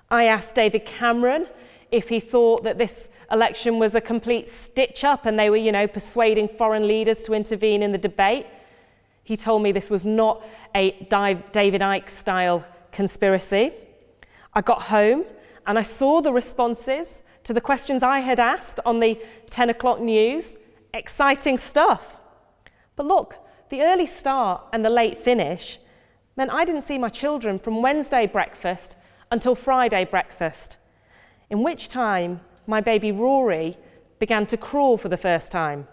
I 0.09 0.23
asked 0.23 0.55
David 0.55 0.83
Cameron 0.83 1.45
if 1.91 2.10
he 2.10 2.20
thought 2.20 2.63
that 2.63 2.77
this 2.77 3.10
election 3.32 3.79
was 3.79 3.96
a 3.96 4.01
complete 4.01 4.48
stitch 4.48 5.03
up 5.03 5.25
and 5.25 5.38
they 5.38 5.50
were, 5.50 5.58
you 5.58 5.72
know, 5.72 5.88
persuading 5.88 6.48
foreign 6.48 6.88
leaders 6.88 7.24
to 7.24 7.34
intervene 7.34 7.84
in 7.84 7.91
the 7.91 7.98
debate. 7.98 8.46
He 9.24 9.36
told 9.36 9.62
me 9.62 9.72
this 9.72 9.89
was 9.89 10.06
not 10.06 10.46
a 10.74 10.91
David 11.10 11.82
Icke 11.82 12.10
style 12.10 12.65
conspiracy. 12.91 13.74
I 14.53 14.62
got 14.62 14.84
home 14.84 15.25
and 15.65 15.77
I 15.77 15.84
saw 15.84 16.22
the 16.22 16.32
responses 16.32 17.22
to 17.44 17.53
the 17.53 17.62
questions 17.62 18.03
I 18.03 18.20
had 18.20 18.39
asked 18.39 18.79
on 18.86 19.00
the 19.00 19.20
10 19.50 19.70
o'clock 19.70 20.00
news. 20.00 20.56
Exciting 20.94 21.58
stuff. 21.58 22.17
But 22.96 23.06
look, 23.06 23.36
the 23.70 23.82
early 23.82 24.08
start 24.08 24.63
and 24.72 24.84
the 24.84 24.89
late 24.89 25.17
finish 25.24 25.79
meant 26.36 26.51
I 26.51 26.65
didn't 26.65 26.84
see 26.84 26.98
my 26.98 27.10
children 27.10 27.60
from 27.60 27.82
Wednesday 27.82 28.27
breakfast 28.27 28.96
until 29.29 29.56
Friday 29.56 30.06
breakfast, 30.06 30.77
in 31.50 31.63
which 31.63 31.89
time 31.89 32.42
my 32.66 32.82
baby 32.82 33.12
Rory 33.12 33.77
began 34.20 34.46
to 34.48 34.58
crawl 34.58 34.98
for 34.98 35.10
the 35.10 35.18
first 35.18 35.51
time. 35.51 35.88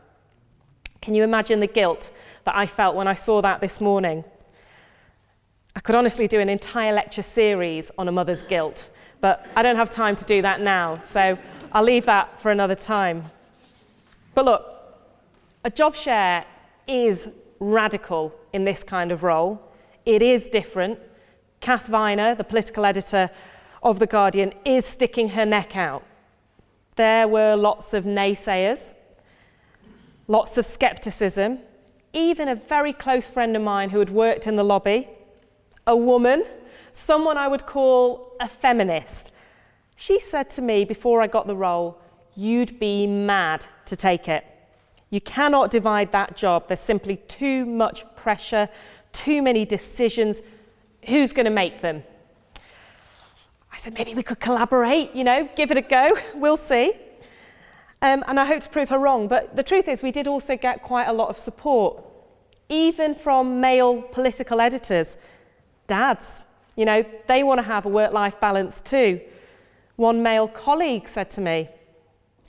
Can 1.01 1.15
you 1.15 1.23
imagine 1.23 1.61
the 1.61 1.67
guilt 1.67 2.11
that 2.45 2.57
I 2.57 2.67
felt 2.67 2.97
when 2.97 3.07
I 3.07 3.15
saw 3.15 3.43
that 3.43 3.61
this 3.61 3.81
morning? 3.81 4.25
I 5.77 5.81
could 5.81 5.95
honestly 5.95 6.27
do 6.27 6.41
an 6.41 6.49
entire 6.49 6.93
lecture 6.93 7.23
series 7.23 7.91
on 7.99 8.09
a 8.09 8.13
mother's 8.13 8.43
guilt, 8.43 8.91
but 9.21 9.47
I 9.55 9.63
don't 9.63 9.77
have 9.77 9.91
time 9.91 10.17
to 10.17 10.25
do 10.25 10.41
that 10.43 10.61
now, 10.61 11.01
so 11.01 11.37
I'll 11.73 11.83
leave 11.83 12.07
that 12.07 12.41
for 12.41 12.51
another 12.51 12.75
time. 12.75 13.31
But 14.35 14.45
look, 14.45 14.65
a 15.65 15.71
job 15.71 15.95
share 15.95 16.45
is 16.87 17.29
radical 17.59 18.35
in 18.53 18.65
this 18.65 18.83
kind 18.83 19.13
of 19.13 19.23
role. 19.23 19.61
It 20.05 20.23
is 20.23 20.49
different. 20.49 20.99
Kath 21.61 21.87
Viner, 21.87 22.35
the 22.35 22.45
political 22.45 22.85
editor 22.85 23.31
of 23.85 23.99
The 24.00 24.07
Guardian, 24.07 24.53
is 24.64 24.85
sticking 24.85 25.31
her 25.31 25.47
neck 25.47 25.76
out. 25.76 26.03
There 26.97 27.29
were 27.29 27.55
lots 27.55 27.93
of 27.93 28.05
naysayers, 28.05 28.93
lots 30.26 30.57
of 30.57 30.64
skepticism, 30.64 31.59
even 32.12 32.49
a 32.49 32.55
very 32.55 32.93
close 32.93 33.29
friend 33.29 33.55
of 33.55 33.62
mine 33.62 33.91
who 33.91 33.99
had 33.99 34.11
worked 34.11 34.47
in 34.47 34.57
the 34.57 34.64
lobby, 34.64 35.09
a 35.87 35.97
woman, 35.97 36.45
someone 36.93 37.37
I 37.37 37.49
would 37.49 37.67
call 37.67 38.37
a 38.41 38.49
feminist. 38.49 39.33
She 39.97 40.19
said 40.19 40.49
to 40.50 40.62
me 40.62 40.85
before 40.85 41.21
I 41.21 41.26
got 41.26 41.47
the 41.47 41.57
role, 41.57 42.00
You'd 42.37 42.81
be 42.81 43.07
mad 43.07 43.67
to 43.87 43.95
take 43.95 44.29
it. 44.29 44.45
You 45.11 45.21
cannot 45.21 45.71
divide 45.71 46.11
that 46.11 46.37
job. 46.37 46.67
There's 46.67 46.81
simply 46.81 47.19
too 47.29 47.64
much 47.64 48.05
pressure, 48.17 48.69
too 49.12 49.41
many 49.41 49.64
decisions. 49.64 50.43
Who's 51.07 51.33
going 51.33 51.45
to 51.45 51.53
make 51.53 51.81
them? 51.81 52.03
Said, 53.85 53.99
maybe 53.99 54.14
we 54.14 54.23
could 54.23 54.41
collaborate, 54.41 55.14
you 55.14 55.25
know, 55.25 55.47
give 55.57 55.71
it 55.71 55.76
a 55.76 55.83
go. 55.83 56.09
We'll 56.35 56.57
see. 56.57 56.95
Um, 58.00 58.25
and 58.26 58.41
I 58.41 58.47
hope 58.47 58.62
to 58.62 58.71
prove 58.71 58.88
her 58.88 58.99
wrong. 58.99 59.29
But 59.29 59.57
the 59.57 59.62
truth 59.62 59.88
is, 59.88 60.03
we 60.03 60.11
did 60.11 60.26
also 60.26 60.57
get 60.57 60.83
quite 60.83 61.05
a 61.05 61.12
lot 61.12 61.29
of 61.29 61.37
support, 61.37 62.03
even 62.71 63.14
from 63.14 63.61
male 63.61 64.00
political 64.00 64.62
editors, 64.62 65.19
dads. 65.87 66.41
You 66.76 66.87
know, 66.87 67.05
they 67.26 67.43
want 67.43 67.59
to 67.59 67.62
have 67.62 67.85
a 67.85 67.91
work 67.91 68.14
life 68.14 68.41
balance 68.41 68.81
too. 68.81 69.21
One 69.97 70.23
male 70.23 70.49
colleague 70.49 71.07
said 71.07 71.29
to 71.33 71.43
me, 71.43 71.69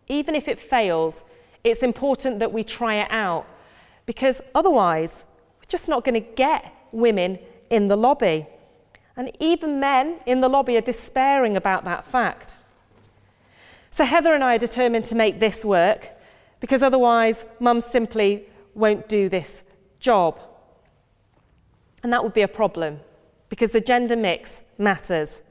even 0.07 0.35
if 0.35 0.47
it 0.47 0.57
fails, 0.57 1.25
it's 1.65 1.83
important 1.83 2.39
that 2.39 2.53
we 2.53 2.63
try 2.63 2.95
it 2.95 3.11
out 3.11 3.45
because 4.05 4.39
otherwise, 4.53 5.25
we're 5.59 5.67
just 5.67 5.89
not 5.89 6.05
going 6.05 6.15
to 6.23 6.29
get 6.35 6.71
women 6.93 7.39
in 7.69 7.89
the 7.89 7.97
lobby. 7.97 8.47
And 9.17 9.31
even 9.39 9.79
men 9.79 10.19
in 10.25 10.41
the 10.41 10.49
lobby 10.49 10.75
are 10.77 10.81
despairing 10.81 11.55
about 11.55 11.85
that 11.85 12.05
fact. 12.05 12.57
So 13.91 14.03
Heather 14.03 14.33
and 14.33 14.43
I 14.43 14.55
are 14.55 14.59
determined 14.59 15.05
to 15.05 15.15
make 15.15 15.39
this 15.39 15.63
work 15.63 16.09
because 16.59 16.83
otherwise, 16.83 17.45
mum 17.59 17.79
simply 17.81 18.45
won't 18.73 19.07
do 19.07 19.29
this 19.29 19.61
job. 19.99 20.39
And 22.03 22.11
that 22.11 22.23
would 22.23 22.33
be 22.33 22.41
a 22.41 22.47
problem 22.47 22.99
because 23.49 23.71
the 23.71 23.81
gender 23.81 24.15
mix 24.15 24.61
matters. 24.77 25.41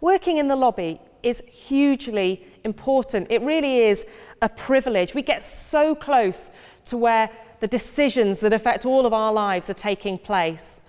Working 0.00 0.36
in 0.38 0.48
the 0.48 0.56
lobby 0.56 1.00
is 1.22 1.42
hugely 1.50 2.46
important. 2.64 3.26
It 3.30 3.42
really 3.42 3.78
is 3.78 4.06
a 4.42 4.48
privilege. 4.48 5.14
We 5.14 5.22
get 5.22 5.44
so 5.44 5.94
close 5.94 6.50
to 6.86 6.96
where 6.96 7.30
the 7.60 7.66
decisions 7.66 8.40
that 8.40 8.52
affect 8.52 8.84
all 8.84 9.06
of 9.06 9.12
our 9.12 9.32
lives 9.32 9.70
are 9.70 9.74
taking 9.74 10.18
place. 10.18 10.80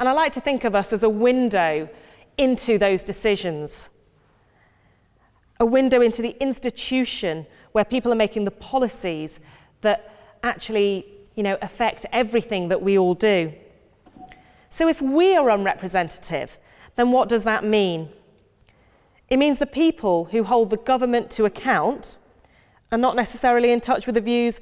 And 0.00 0.08
I 0.08 0.12
like 0.12 0.32
to 0.32 0.40
think 0.40 0.64
of 0.64 0.74
us 0.74 0.94
as 0.94 1.02
a 1.02 1.10
window 1.10 1.88
into 2.38 2.78
those 2.78 3.04
decisions, 3.04 3.90
a 5.60 5.66
window 5.66 6.00
into 6.00 6.22
the 6.22 6.34
institution 6.40 7.46
where 7.72 7.84
people 7.84 8.10
are 8.10 8.16
making 8.16 8.46
the 8.46 8.50
policies 8.50 9.38
that 9.82 10.10
actually 10.42 11.04
you 11.36 11.42
know, 11.42 11.58
affect 11.60 12.06
everything 12.12 12.68
that 12.68 12.80
we 12.80 12.96
all 12.98 13.14
do. 13.14 13.52
So 14.70 14.88
if 14.88 15.02
we 15.02 15.36
are 15.36 15.50
unrepresentative, 15.50 16.58
then 16.96 17.12
what 17.12 17.28
does 17.28 17.44
that 17.44 17.62
mean? 17.62 18.08
It 19.28 19.36
means 19.36 19.58
the 19.58 19.66
people 19.66 20.26
who 20.26 20.44
hold 20.44 20.70
the 20.70 20.76
government 20.78 21.30
to 21.32 21.44
account 21.44 22.16
are 22.90 22.98
not 22.98 23.16
necessarily 23.16 23.70
in 23.70 23.82
touch 23.82 24.06
with 24.06 24.14
the 24.14 24.20
views 24.22 24.60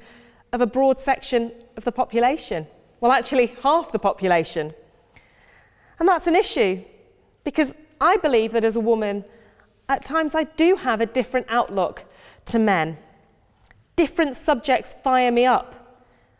of 0.51 0.59
a 0.59 0.67
broad 0.67 0.99
section 0.99 1.53
of 1.77 1.85
the 1.85 1.91
population. 1.93 2.67
Well, 2.99 3.13
actually, 3.13 3.47
half 3.63 3.93
the 3.93 3.99
population. 3.99 4.73
And 5.99 6.07
that's 6.07 6.27
an 6.27 6.35
issue 6.35 6.83
because 7.43 7.75
I 7.99 8.17
believe 8.17 8.53
that 8.53 8.63
as 8.63 8.75
a 8.75 8.79
woman, 8.79 9.25
at 9.87 10.05
times 10.05 10.33
I 10.33 10.45
do 10.45 10.77
have 10.77 11.01
a 11.01 11.05
different 11.05 11.47
outlook 11.49 12.05
to 12.45 12.59
men. 12.59 12.97
Different 13.95 14.37
subjects 14.37 14.95
fire 15.03 15.31
me 15.31 15.45
up. 15.45 15.75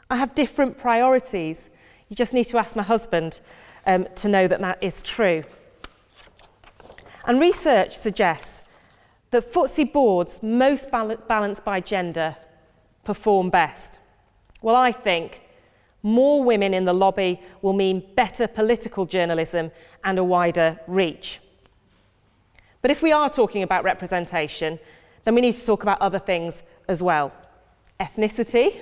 I 0.10 0.16
have 0.16 0.34
different 0.34 0.78
priorities. 0.78 1.70
You 2.08 2.16
just 2.16 2.34
need 2.34 2.46
to 2.46 2.58
ask 2.58 2.76
my 2.76 2.84
husband 2.84 3.42
um, 3.86 4.08
to 4.16 4.30
know 4.30 4.48
that 4.48 4.62
that 4.62 4.82
is 4.82 5.02
true. 5.02 5.44
And 7.26 7.40
research 7.40 7.98
suggests 7.98 8.62
that 9.32 9.52
FTSE 9.52 9.92
boards 9.92 10.42
most 10.42 10.90
balanced 10.90 11.64
by 11.64 11.80
gender 11.80 12.38
perform 13.04 13.50
best? 13.50 14.00
Well, 14.62 14.76
I 14.76 14.92
think 14.92 15.42
more 16.02 16.44
women 16.44 16.74
in 16.74 16.86
the 16.86 16.94
lobby 16.94 17.42
will 17.62 17.74
mean 17.74 18.04
better 18.16 18.48
political 18.48 19.06
journalism 19.06 19.72
and 20.04 20.18
a 20.18 20.24
wider 20.24 20.80
reach. 20.88 21.40
But 22.82 22.92
if 22.92 23.02
we 23.02 23.12
are 23.12 23.30
talking 23.30 23.64
about 23.64 23.84
representation, 23.84 24.80
then 25.26 25.36
we 25.36 25.42
need 25.42 25.56
to 25.56 25.66
talk 25.66 25.84
about 25.84 26.00
other 26.00 26.20
things 26.20 26.64
as 26.88 27.04
well. 27.04 27.34
Ethnicity. 28.00 28.82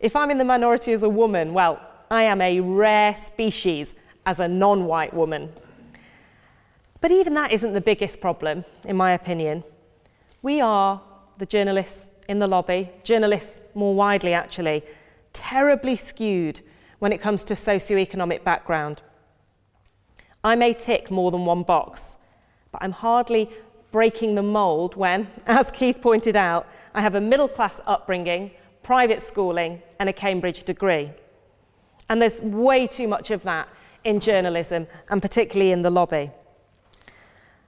If 0.00 0.14
I'm 0.14 0.30
in 0.30 0.38
the 0.38 0.44
minority 0.44 0.92
as 0.92 1.02
a 1.02 1.08
woman, 1.08 1.54
well, 1.54 1.80
I 2.10 2.24
am 2.24 2.40
a 2.40 2.60
rare 2.60 3.16
species 3.16 3.94
as 4.26 4.38
a 4.38 4.46
non 4.46 4.84
white 4.84 5.14
woman. 5.14 5.52
But 7.00 7.10
even 7.10 7.34
that 7.34 7.52
isn't 7.52 7.72
the 7.72 7.80
biggest 7.80 8.20
problem, 8.20 8.64
in 8.84 8.96
my 8.96 9.12
opinion. 9.12 9.64
We 10.42 10.60
are, 10.60 11.00
the 11.38 11.46
journalists 11.46 12.08
in 12.28 12.38
the 12.38 12.46
lobby, 12.46 12.90
journalists 13.02 13.58
more 13.74 13.94
widely 13.94 14.34
actually, 14.34 14.84
terribly 15.32 15.96
skewed 15.96 16.60
when 16.98 17.12
it 17.12 17.20
comes 17.20 17.44
to 17.44 17.54
socioeconomic 17.54 18.44
background. 18.44 19.02
I 20.42 20.54
may 20.54 20.72
tick 20.74 21.10
more 21.10 21.30
than 21.30 21.44
one 21.44 21.62
box, 21.62 22.16
but 22.72 22.82
I'm 22.82 22.92
hardly 22.92 23.50
breaking 23.90 24.34
the 24.34 24.42
mould 24.42 24.94
when, 24.96 25.28
as 25.46 25.70
Keith 25.70 26.00
pointed 26.00 26.36
out, 26.36 26.66
I 26.94 27.00
have 27.00 27.14
a 27.14 27.20
middle 27.20 27.48
class 27.48 27.80
upbringing, 27.86 28.50
private 28.82 29.22
schooling, 29.22 29.82
and 29.98 30.08
a 30.08 30.12
Cambridge 30.12 30.64
degree. 30.64 31.10
And 32.08 32.22
there's 32.22 32.40
way 32.40 32.86
too 32.86 33.06
much 33.06 33.30
of 33.30 33.42
that 33.42 33.68
in 34.04 34.20
journalism, 34.20 34.86
and 35.10 35.20
particularly 35.20 35.72
in 35.72 35.82
the 35.82 35.90
lobby. 35.90 36.30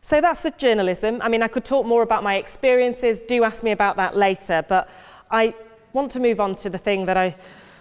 So 0.02 0.20
that's 0.20 0.40
the 0.40 0.50
journalism. 0.52 1.20
I 1.20 1.28
mean, 1.28 1.42
I 1.42 1.48
could 1.48 1.64
talk 1.64 1.84
more 1.84 2.02
about 2.02 2.22
my 2.22 2.36
experiences, 2.36 3.20
do 3.28 3.44
ask 3.44 3.62
me 3.62 3.70
about 3.70 3.96
that 3.96 4.16
later, 4.16 4.64
but 4.66 4.88
I 5.30 5.54
want 5.92 6.12
to 6.12 6.20
move 6.20 6.40
on 6.40 6.54
to 6.56 6.70
the 6.70 6.78
thing 6.78 7.06
that 7.06 7.16
I 7.16 7.36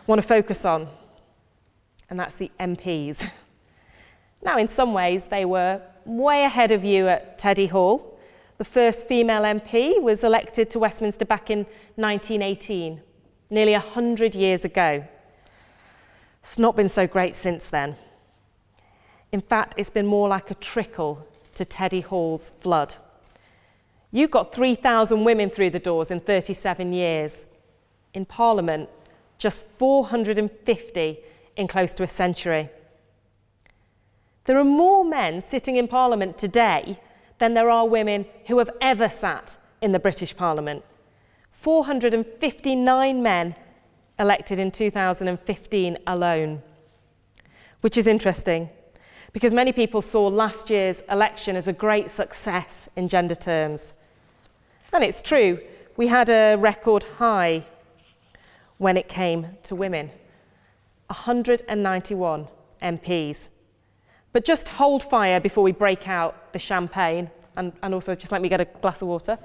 want 0.08 0.22
to 0.22 0.28
focus 0.28 0.66
on, 0.66 0.88
and 2.10 2.20
that's 2.20 2.36
the 2.36 2.52
MPs. 2.60 3.28
Now, 4.42 4.58
in 4.58 4.70
some 4.70 4.94
ways, 4.94 5.24
they 5.30 5.44
were 5.46 5.82
way 6.06 6.44
ahead 6.44 6.72
of 6.72 6.84
you 6.86 7.08
at 7.08 7.38
Teddy 7.38 7.68
Hall. 7.68 8.18
The 8.58 8.66
first 8.66 9.08
female 9.08 9.42
MP 9.42 10.02
was 10.02 10.24
elected 10.24 10.70
to 10.72 10.80
Westminster 10.80 11.26
back 11.26 11.50
in 11.50 11.66
1918, 11.96 13.02
nearly 13.50 13.74
100 13.74 14.36
years 14.36 14.64
ago. 14.64 15.04
It's 16.44 16.58
not 16.58 16.76
been 16.76 16.90
so 16.90 17.06
great 17.06 17.36
since 17.36 17.70
then. 17.70 17.96
In 19.32 19.42
fact, 19.42 19.76
it's 19.78 19.90
been 19.90 20.08
more 20.08 20.28
like 20.28 20.50
a 20.50 20.56
trickle 20.56 21.28
to 21.56 21.66
Teddy 21.66 22.02
Hall's 22.02 22.52
flood. 22.60 22.96
You 24.12 24.28
got 24.28 24.54
3,000 24.54 25.24
women 25.24 25.50
through 25.50 25.70
the 25.70 25.80
doors 25.80 26.10
in 26.10 26.20
37 26.20 26.94
years. 26.94 27.42
In 28.14 28.26
Parliament, 28.26 28.90
just 29.38 29.66
450 29.78 31.20
in 31.56 31.68
close 31.68 31.94
to 31.96 32.04
a 32.04 32.08
century. 32.08 32.70
There 34.46 34.58
are 34.58 34.66
more 34.66 35.06
men 35.06 35.42
sitting 35.42 35.76
in 35.76 35.88
Parliament 35.88 36.38
today 36.38 37.00
than 37.38 37.54
there 37.54 37.70
are 37.70 37.88
women 37.88 38.26
who 38.48 38.58
have 38.58 38.70
ever 38.82 39.10
sat 39.10 39.58
in 39.82 39.92
the 39.92 40.00
British 40.00 40.36
Parliament. 40.36 40.84
459 41.52 43.24
men 43.24 43.56
elected 44.18 44.60
in 44.60 44.72
2015 44.72 45.98
alone, 46.08 46.62
which 47.82 47.98
is 47.98 48.08
interesting 48.08 48.70
because 49.32 49.54
many 49.54 49.72
people 49.72 50.02
saw 50.02 50.28
last 50.28 50.70
year's 50.70 51.02
election 51.10 51.56
as 51.56 51.68
a 51.68 51.74
great 51.74 52.10
success 52.10 52.90
in 52.96 53.08
gender 53.08 53.36
terms. 53.36 53.94
And 54.92 55.04
it's 55.04 55.22
true, 55.22 55.60
we 55.96 56.08
had 56.08 56.30
a 56.30 56.56
record 56.56 57.04
high 57.18 57.66
when 58.80 58.98
it 58.98 59.08
came 59.08 59.46
to 59.64 59.76
women 59.76 60.10
191 61.08 62.48
MPs. 62.82 63.48
But 64.32 64.46
just 64.46 64.68
hold 64.68 65.04
fire 65.04 65.40
before 65.40 65.64
we 65.64 65.72
break 65.72 66.08
out 66.08 66.54
the 66.54 66.60
champagne, 66.60 67.32
and, 67.56 67.74
and 67.82 67.94
also 67.94 68.14
just 68.16 68.32
let 68.32 68.42
me 68.42 68.50
get 68.50 68.62
a 68.62 68.66
glass 68.66 69.02
of 69.02 69.08
water. 69.08 69.38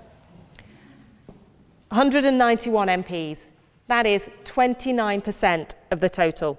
191 1.88 2.88
MPs. 2.88 3.48
That 3.86 4.06
is 4.06 4.28
29% 4.44 5.70
of 5.90 6.00
the 6.00 6.08
total. 6.08 6.58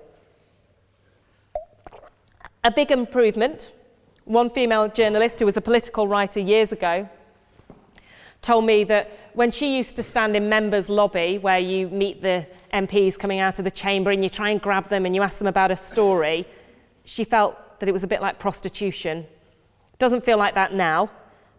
A 2.64 2.72
big 2.72 2.92
improvement. 2.92 3.72
One 4.26 4.50
female 4.50 4.88
journalist 4.88 5.38
who 5.40 5.46
was 5.46 5.56
a 5.56 5.62
political 5.62 6.08
writer 6.08 6.40
years 6.40 6.72
ago 6.72 7.08
told 8.42 8.66
me 8.66 8.84
that 8.86 9.12
when 9.34 9.52
she 9.52 9.78
used 9.78 9.96
to 9.98 10.04
stand 10.04 10.36
in 10.36 10.50
members' 10.50 10.90
lobby, 10.90 11.38
where 11.38 11.60
you 11.60 11.90
meet 11.90 12.22
the 12.22 12.48
MPs 12.76 13.18
coming 13.18 13.40
out 13.40 13.58
of 13.58 13.66
the 13.66 13.72
chamber 13.72 14.12
and 14.12 14.24
you 14.24 14.30
try 14.30 14.50
and 14.50 14.62
grab 14.62 14.90
them 14.90 15.06
and 15.06 15.16
you 15.16 15.22
ask 15.22 15.38
them 15.38 15.48
about 15.48 15.72
a 15.72 15.78
story, 15.78 16.46
she 17.06 17.24
felt 17.24 17.80
that 17.80 17.88
it 17.88 17.94
was 17.94 18.04
a 18.04 18.08
bit 18.08 18.22
like 18.22 18.38
prostitution. 18.38 19.26
Doesn't 19.98 20.26
feel 20.26 20.38
like 20.38 20.56
that 20.56 20.74
now, 20.74 21.10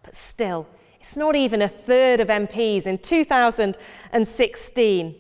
but 0.03 0.15
still, 0.15 0.67
it's 1.00 1.17
not 1.17 1.35
even 1.35 1.63
a 1.63 1.69
third 1.69 2.21
of 2.21 2.29
MPs 2.29 2.87
in 2.87 2.99
2016. 2.99 5.15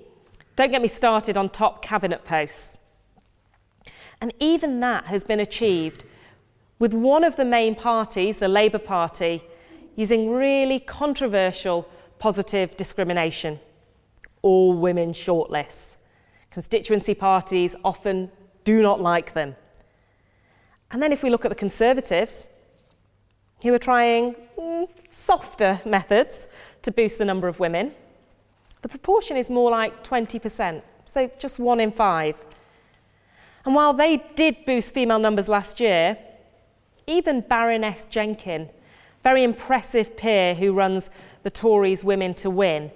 Don't 0.56 0.70
get 0.70 0.82
me 0.82 0.88
started 0.88 1.36
on 1.36 1.48
top 1.48 1.82
cabinet 1.82 2.24
posts. 2.24 2.76
And 4.20 4.32
even 4.38 4.80
that 4.80 5.06
has 5.06 5.24
been 5.24 5.40
achieved 5.40 6.04
with 6.78 6.92
one 6.92 7.24
of 7.24 7.36
the 7.36 7.44
main 7.44 7.74
parties, 7.74 8.36
the 8.36 8.48
Labour 8.48 8.78
Party, 8.78 9.42
using 9.94 10.30
really 10.30 10.78
controversial 10.78 11.88
positive 12.18 12.76
discrimination. 12.76 13.60
All 14.46 14.74
women 14.74 15.12
shortlists. 15.12 15.96
Constituency 16.52 17.14
parties 17.14 17.74
often 17.84 18.30
do 18.64 18.80
not 18.80 19.00
like 19.00 19.34
them. 19.34 19.56
And 20.92 21.02
then 21.02 21.10
if 21.10 21.20
we 21.24 21.30
look 21.30 21.44
at 21.44 21.48
the 21.48 21.56
Conservatives, 21.56 22.46
who 23.64 23.74
are 23.74 23.78
trying 23.80 24.36
mm, 24.56 24.88
softer 25.10 25.80
methods 25.84 26.46
to 26.82 26.92
boost 26.92 27.18
the 27.18 27.24
number 27.24 27.48
of 27.48 27.58
women, 27.58 27.92
the 28.82 28.88
proportion 28.88 29.36
is 29.36 29.50
more 29.50 29.68
like 29.68 30.04
20%, 30.04 30.80
so 31.04 31.28
just 31.40 31.58
one 31.58 31.80
in 31.80 31.90
five. 31.90 32.36
And 33.64 33.74
while 33.74 33.92
they 33.92 34.22
did 34.36 34.64
boost 34.64 34.94
female 34.94 35.18
numbers 35.18 35.48
last 35.48 35.80
year, 35.80 36.16
even 37.08 37.40
Baroness 37.40 38.06
Jenkin, 38.10 38.70
very 39.24 39.42
impressive 39.42 40.16
peer 40.16 40.54
who 40.54 40.72
runs 40.72 41.10
the 41.42 41.50
Tories 41.50 42.04
Women 42.04 42.32
to 42.34 42.48
Win, 42.48 42.92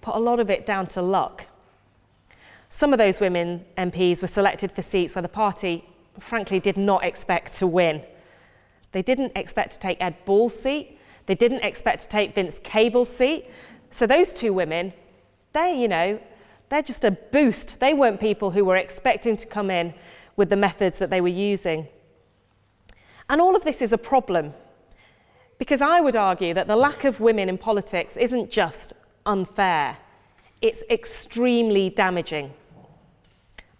put 0.00 0.14
a 0.14 0.18
lot 0.18 0.40
of 0.40 0.50
it 0.50 0.66
down 0.66 0.86
to 0.88 1.02
luck. 1.02 1.46
Some 2.68 2.92
of 2.92 2.98
those 2.98 3.20
women 3.20 3.64
MPs 3.76 4.22
were 4.22 4.28
selected 4.28 4.72
for 4.72 4.82
seats 4.82 5.14
where 5.14 5.22
the 5.22 5.28
party 5.28 5.84
frankly 6.18 6.60
did 6.60 6.76
not 6.76 7.04
expect 7.04 7.54
to 7.54 7.66
win. 7.66 8.02
They 8.92 9.02
didn't 9.02 9.32
expect 9.36 9.72
to 9.72 9.78
take 9.78 9.98
Ed 10.00 10.16
Balls' 10.24 10.58
seat. 10.58 10.98
They 11.26 11.34
didn't 11.34 11.62
expect 11.62 12.02
to 12.02 12.08
take 12.08 12.34
Vince 12.34 12.60
Cable's 12.62 13.08
seat. 13.08 13.46
So 13.90 14.06
those 14.06 14.32
two 14.32 14.52
women, 14.52 14.92
they, 15.52 15.80
you 15.80 15.88
know, 15.88 16.20
they're 16.68 16.82
just 16.82 17.04
a 17.04 17.10
boost. 17.10 17.80
They 17.80 17.94
weren't 17.94 18.20
people 18.20 18.52
who 18.52 18.64
were 18.64 18.76
expecting 18.76 19.36
to 19.36 19.46
come 19.46 19.70
in 19.70 19.94
with 20.36 20.50
the 20.50 20.56
methods 20.56 20.98
that 20.98 21.10
they 21.10 21.20
were 21.20 21.28
using. 21.28 21.88
And 23.28 23.40
all 23.40 23.54
of 23.54 23.64
this 23.64 23.82
is 23.82 23.92
a 23.92 23.98
problem 23.98 24.54
because 25.58 25.82
I 25.82 26.00
would 26.00 26.16
argue 26.16 26.54
that 26.54 26.66
the 26.66 26.76
lack 26.76 27.04
of 27.04 27.20
women 27.20 27.48
in 27.48 27.58
politics 27.58 28.16
isn't 28.16 28.50
just 28.50 28.94
unfair, 29.26 29.98
it's 30.60 30.82
extremely 30.90 31.90
damaging. 31.90 32.52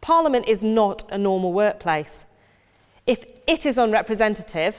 Parliament 0.00 0.48
is 0.48 0.62
not 0.62 1.04
a 1.10 1.18
normal 1.18 1.52
workplace. 1.52 2.24
If 3.06 3.24
it 3.46 3.66
is 3.66 3.76
unrepresentative, 3.76 4.76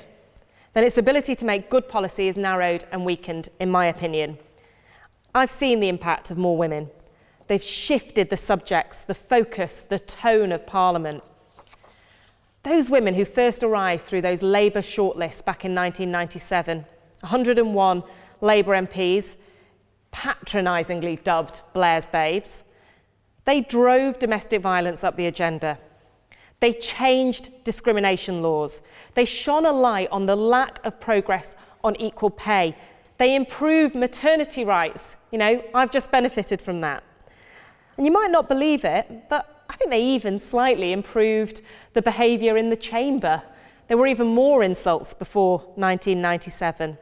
then 0.73 0.83
its 0.83 0.97
ability 0.97 1.35
to 1.35 1.45
make 1.45 1.69
good 1.69 1.87
policy 1.89 2.27
is 2.27 2.37
narrowed 2.37 2.85
and 2.91 3.05
weakened, 3.05 3.49
in 3.59 3.69
my 3.69 3.85
opinion. 3.85 4.37
I've 5.35 5.51
seen 5.51 5.79
the 5.79 5.89
impact 5.89 6.31
of 6.31 6.37
more 6.37 6.57
women. 6.57 6.89
They've 7.47 7.63
shifted 7.63 8.29
the 8.29 8.37
subjects, 8.37 8.99
the 8.99 9.15
focus, 9.15 9.83
the 9.89 9.99
tone 9.99 10.51
of 10.51 10.65
Parliament. 10.65 11.23
Those 12.63 12.89
women 12.89 13.15
who 13.15 13.25
first 13.25 13.63
arrived 13.63 14.05
through 14.05 14.21
those 14.21 14.41
Labour 14.41 14.81
shortlists 14.81 15.43
back 15.43 15.65
in 15.65 15.75
1997, 15.75 16.85
101 17.21 18.03
Labour 18.39 18.71
MPs, 18.73 19.35
patronisingly 20.11 21.17
dubbed 21.23 21.61
Blair's 21.73 22.05
Babes, 22.05 22.63
they 23.45 23.61
drove 23.61 24.19
domestic 24.19 24.61
violence 24.61 25.03
up 25.03 25.15
the 25.15 25.25
agenda. 25.25 25.79
They 26.59 26.73
changed 26.73 27.49
discrimination 27.63 28.41
laws. 28.43 28.81
They 29.15 29.25
shone 29.25 29.65
a 29.65 29.71
light 29.71 30.09
on 30.11 30.27
the 30.27 30.35
lack 30.35 30.79
of 30.85 30.99
progress 30.99 31.55
on 31.83 31.95
equal 31.95 32.29
pay. 32.29 32.75
They 33.17 33.35
improved 33.35 33.95
maternity 33.95 34.63
rights. 34.63 35.15
You 35.31 35.39
know, 35.39 35.63
I've 35.73 35.91
just 35.91 36.11
benefited 36.11 36.61
from 36.61 36.81
that. 36.81 37.03
And 37.97 38.05
you 38.05 38.11
might 38.11 38.31
not 38.31 38.47
believe 38.47 38.85
it, 38.85 39.29
but 39.29 39.65
I 39.69 39.75
think 39.75 39.89
they 39.89 40.03
even 40.03 40.37
slightly 40.37 40.91
improved 40.91 41.61
the 41.93 42.01
behaviour 42.01 42.57
in 42.57 42.69
the 42.69 42.75
chamber. 42.75 43.41
There 43.87 43.97
were 43.97 44.07
even 44.07 44.27
more 44.27 44.63
insults 44.63 45.13
before 45.13 45.59
1997. 45.75 46.97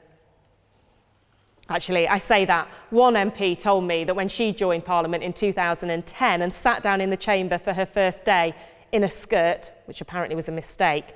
Actually, 1.69 2.08
I 2.08 2.17
say 2.17 2.45
that. 2.45 2.67
One 2.89 3.13
MP 3.13 3.60
told 3.60 3.84
me 3.84 4.03
that 4.03 4.15
when 4.15 4.27
she 4.27 4.51
joined 4.51 4.86
Parliament 4.86 5.23
in 5.23 5.34
2010 5.34 6.41
and 6.41 6.53
sat 6.53 6.82
down 6.82 6.99
in 6.99 7.12
the 7.12 7.17
chamber 7.17 7.60
for 7.60 7.73
her 7.73 7.86
first 7.86 8.25
day 8.25 8.55
in 8.91 9.03
a 9.03 9.12
skirt, 9.12 9.71
which 9.86 10.01
apparently 10.01 10.36
was 10.36 10.47
a 10.47 10.51
mistake, 10.51 11.13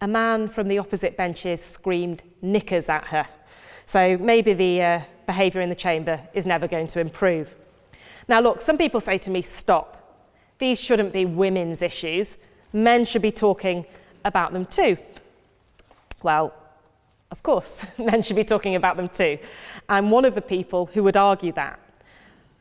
a 0.00 0.08
man 0.08 0.48
from 0.48 0.66
the 0.66 0.78
opposite 0.78 1.16
benches 1.16 1.62
screamed 1.62 2.22
knickers 2.42 2.88
at 2.88 3.04
her. 3.04 3.28
So 3.86 4.18
maybe 4.18 4.52
the 4.52 4.82
uh, 4.82 5.00
behaviour 5.26 5.60
in 5.60 5.68
the 5.68 5.76
chamber 5.76 6.20
is 6.34 6.44
never 6.44 6.66
going 6.66 6.88
to 6.88 7.00
improve. 7.00 7.54
Now, 8.26 8.40
look, 8.40 8.60
some 8.60 8.76
people 8.76 9.00
say 9.00 9.18
to 9.18 9.30
me, 9.30 9.42
stop. 9.42 10.24
These 10.58 10.80
shouldn't 10.80 11.12
be 11.12 11.24
women's 11.24 11.82
issues. 11.82 12.36
Men 12.72 13.04
should 13.04 13.22
be 13.22 13.30
talking 13.30 13.86
about 14.24 14.52
them 14.52 14.64
too. 14.64 14.96
Well, 16.22 16.52
of 17.30 17.42
course, 17.42 17.82
men 17.98 18.22
should 18.22 18.36
be 18.36 18.44
talking 18.44 18.74
about 18.76 18.96
them 18.96 19.08
too. 19.08 19.38
I'm 19.88 20.10
one 20.10 20.24
of 20.24 20.34
the 20.34 20.42
people 20.42 20.86
who 20.86 21.02
would 21.02 21.16
argue 21.16 21.52
that. 21.52 21.78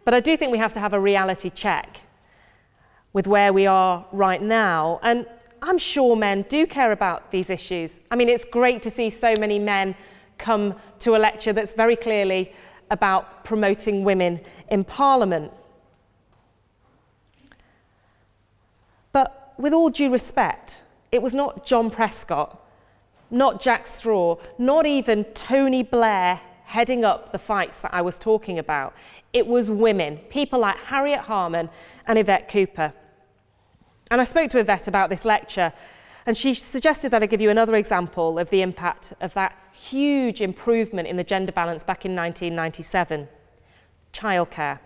But 0.06 0.14
I 0.14 0.20
do 0.20 0.36
think 0.36 0.52
we 0.52 0.58
have 0.58 0.74
to 0.74 0.80
have 0.80 0.94
a 0.94 1.00
reality 1.00 1.50
check 1.50 2.02
with 3.14 3.28
where 3.28 3.54
we 3.54 3.66
are 3.66 4.06
right 4.12 4.42
now. 4.42 5.00
And 5.04 5.26
I'm 5.62 5.78
sure 5.78 6.16
men 6.16 6.46
do 6.50 6.68
care 6.68 6.92
about 6.92 7.32
these 7.32 7.50
issues. 7.50 8.02
I 8.12 8.16
mean, 8.16 8.28
it's 8.28 8.44
great 8.44 8.82
to 8.84 8.92
see 8.92 9.10
so 9.10 9.34
many 9.40 9.60
men 9.60 9.96
come 10.38 10.76
to 11.00 11.16
a 11.16 11.20
lecture 11.20 11.54
that's 11.54 11.74
very 11.74 11.96
clearly 11.96 12.52
about 12.92 13.46
promoting 13.46 14.04
women 14.04 14.42
in 14.70 14.84
Parliament. 14.84 15.52
But 19.14 19.54
with 19.58 19.74
all 19.74 19.90
due 19.90 20.12
respect, 20.12 20.76
it 21.12 21.22
was 21.22 21.34
not 21.34 21.66
John 21.66 21.90
Prescott, 21.90 22.60
not 23.30 23.62
Jack 23.62 23.88
Straw, 23.88 24.38
not 24.58 24.86
even 24.86 25.24
Tony 25.34 25.84
Blair 25.84 26.42
heading 26.65 27.04
up 27.06 27.32
the 27.32 27.39
fights 27.39 27.78
that 27.78 27.93
I 27.93 28.02
was 28.02 28.17
talking 28.17 28.58
about. 28.58 28.95
It 29.32 29.47
was 29.47 29.69
women, 29.69 30.17
people 30.30 30.60
like 30.60 30.78
Harriet 30.78 31.21
Harman 31.21 31.69
and 32.08 32.17
Yvette 32.17 32.49
Cooper. 32.49 32.93
And 34.10 34.21
I 34.21 34.23
spoke 34.23 34.52
to 34.52 34.60
Yvette 34.60 34.88
about 34.88 35.10
this 35.10 35.26
lecture, 35.26 35.73
and 36.26 36.38
she 36.38 36.54
suggested 36.54 37.12
that 37.12 37.23
I 37.23 37.26
give 37.26 37.41
you 37.41 37.49
another 37.49 37.76
example 37.76 38.39
of 38.39 38.49
the 38.49 38.62
impact 38.62 39.13
of 39.19 39.34
that 39.34 39.58
huge 39.71 40.41
improvement 40.41 41.08
in 41.08 41.17
the 41.17 41.23
gender 41.23 41.52
balance 41.52 41.84
back 41.84 42.06
in 42.06 42.15
1997 42.15 43.28
childcare. 44.13 44.80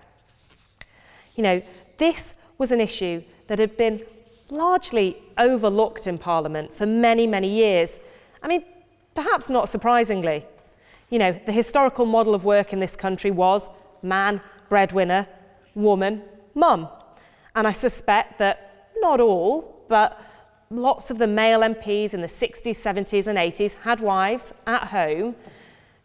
You 1.35 1.43
know, 1.43 1.61
this 1.97 2.33
was 2.57 2.71
an 2.71 2.81
issue 2.81 3.23
that 3.47 3.59
had 3.59 3.77
been 3.77 4.03
largely 4.49 5.17
overlooked 5.37 6.07
in 6.07 6.17
Parliament 6.17 6.73
for 6.73 6.85
many, 6.85 7.27
many 7.27 7.49
years. 7.49 7.99
I 8.41 8.47
mean, 8.47 8.63
perhaps 9.13 9.49
not 9.49 9.69
surprisingly. 9.69 10.45
You 11.09 11.19
know, 11.19 11.39
the 11.45 11.51
historical 11.51 12.05
model 12.05 12.35
of 12.35 12.43
work 12.43 12.73
in 12.73 12.79
this 12.79 12.95
country 12.95 13.31
was 13.31 13.69
man, 14.01 14.41
breadwinner, 14.69 15.27
woman, 15.73 16.23
mum. 16.53 16.89
And 17.55 17.67
I 17.67 17.71
suspect 17.71 18.39
that 18.39 18.89
not 18.97 19.19
all, 19.19 19.85
but 19.87 20.19
lots 20.69 21.09
of 21.09 21.17
the 21.17 21.27
male 21.27 21.61
MPs 21.61 22.13
in 22.13 22.21
the 22.21 22.27
60s, 22.27 22.77
70s, 22.77 23.27
and 23.27 23.37
80s 23.37 23.73
had 23.83 23.99
wives 23.99 24.53
at 24.65 24.89
home 24.89 25.35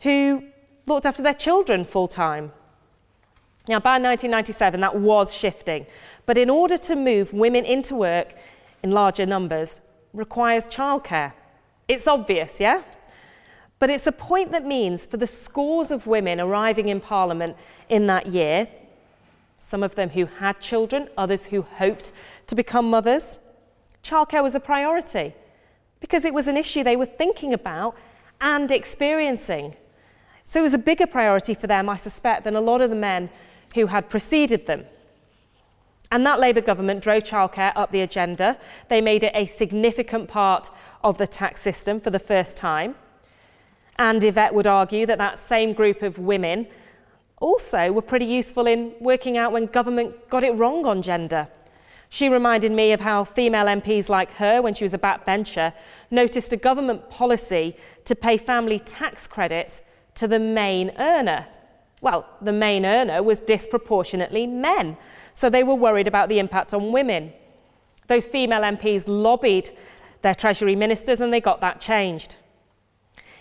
who 0.01 0.45
looked 0.87 1.07
after 1.07 1.23
their 1.23 1.35
children 1.35 1.85
full 1.85 2.09
time. 2.09 2.53
Now, 3.69 3.79
by 3.79 3.93
1997, 3.93 4.81
that 4.81 4.97
was 4.97 5.33
shifting. 5.33 5.87
But 6.27 6.39
in 6.39 6.51
order 6.51 6.77
to 6.79 6.97
move 6.97 7.33
women 7.33 7.65
into 7.65 7.95
work 7.95 8.35
in 8.83 8.91
larger 8.91 9.27
numbers 9.27 9.81
requires 10.13 10.67
childcare. 10.67 11.33
It's 11.89 12.07
obvious, 12.07 12.59
yeah? 12.61 12.83
But 13.83 13.91
it's 13.91 14.07
a 14.07 14.13
point 14.13 14.53
that 14.53 14.65
means 14.65 15.07
for 15.07 15.17
the 15.17 15.27
scores 15.27 15.91
of 15.91 16.07
women 16.07 16.39
arriving 16.39 16.89
in 16.89 17.01
Parliament 17.01 17.57
in 17.89 18.07
that 18.07 18.29
year, 18.29 18.69
some 19.59 19.83
of 19.83 19.97
them 19.97 20.11
who 20.11 20.27
had 20.27 20.61
children, 20.61 21.09
others 21.19 21.47
who 21.47 21.63
hoped 21.63 22.13
to 22.47 22.55
become 22.55 22.89
mothers, 22.89 23.41
childcare 24.05 24.41
was 24.41 24.55
a 24.55 24.61
priority 24.61 25.35
because 25.99 26.25
it 26.25 26.33
was 26.33 26.47
an 26.47 26.57
issue 26.57 26.85
they 26.85 26.95
were 26.95 27.07
thinking 27.07 27.53
about 27.53 27.97
and 28.41 28.71
experiencing. 28.71 29.75
So 30.45 30.61
it 30.61 30.63
was 30.63 30.75
a 30.75 30.79
bigger 30.79 31.09
priority 31.09 31.53
for 31.53 31.67
them, 31.67 31.89
I 31.89 31.97
suspect, 31.97 32.45
than 32.45 32.55
a 32.55 32.61
lot 32.61 32.83
of 32.83 32.89
the 32.89 32.95
men 32.95 33.31
who 33.75 33.87
had 33.89 34.09
preceded 34.09 34.67
them. 34.67 34.85
And 36.09 36.25
that 36.25 36.39
Labour 36.39 36.61
government 36.61 37.03
drove 37.03 37.25
childcare 37.25 37.73
up 37.75 37.91
the 37.91 38.03
agenda. 38.03 38.59
They 38.89 39.01
made 39.01 39.25
it 39.25 39.33
a 39.35 39.47
significant 39.47 40.29
part 40.29 40.71
of 41.03 41.19
the 41.19 41.27
tax 41.27 41.61
system 41.61 41.99
for 41.99 42.11
the 42.11 42.21
first 42.21 42.57
time. 42.57 42.95
And 43.97 44.23
Yvette 44.25 44.55
would 44.55 44.67
argue 44.67 45.07
that 45.07 45.19
that 45.19 45.39
same 45.39 45.73
group 45.73 46.03
of 46.03 46.19
women 46.19 46.67
also 47.41 47.91
were 47.93 48.03
pretty 48.03 48.25
useful 48.25 48.67
in 48.67 48.95
working 49.01 49.37
out 49.37 49.53
when 49.53 49.67
government 49.67 50.31
got 50.31 50.45
it 50.45 50.55
wrong 50.55 50.87
on 50.87 51.03
gender. 51.03 51.49
She 52.09 52.29
reminded 52.29 52.73
me 52.73 52.93
of 52.93 53.01
how 53.01 53.25
female 53.25 53.67
MPs 53.67 54.09
like 54.09 54.33
her, 54.33 54.61
when 54.61 54.75
she 54.75 54.85
was 54.85 54.93
a 54.93 54.99
backbencher, 54.99 55.73
noticed 56.11 56.53
a 56.53 56.57
government 56.57 57.09
policy 57.09 57.75
to 58.05 58.15
pay 58.15 58.37
family 58.37 58.79
tax 58.79 59.27
credits 59.27 59.81
to 60.17 60.29
the 60.29 60.39
main 60.39 60.93
earner. 60.99 61.47
Well, 62.03 62.27
the 62.43 62.53
main 62.53 62.85
earner 62.85 63.23
was 63.23 63.41
disproportionately 63.41 64.47
men, 64.47 64.97
so 65.35 65.49
they 65.49 65.63
were 65.63 65.75
worried 65.75 66.07
about 66.07 66.29
the 66.29 66.39
impact 66.39 66.75
on 66.75 66.93
women. 66.93 67.33
Those 68.09 68.27
female 68.27 68.61
MPs 68.61 69.05
lobbied 69.07 69.71
their 70.21 70.35
Treasury 70.35 70.77
ministers 70.77 71.21
and 71.21 71.33
they 71.33 71.41
got 71.41 71.61
that 71.61 71.81
changed. 71.81 72.37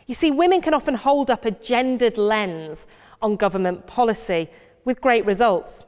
You 0.07 0.15
see, 0.15 0.31
women 0.31 0.61
can 0.61 0.73
often 0.73 0.95
hold 0.95 1.29
up 1.29 1.45
a 1.45 1.51
gendered 1.51 2.17
lens 2.17 2.87
on 3.21 3.35
government 3.35 3.87
policy 3.87 4.49
with 4.83 4.99
great 4.99 5.25
results. 5.25 5.83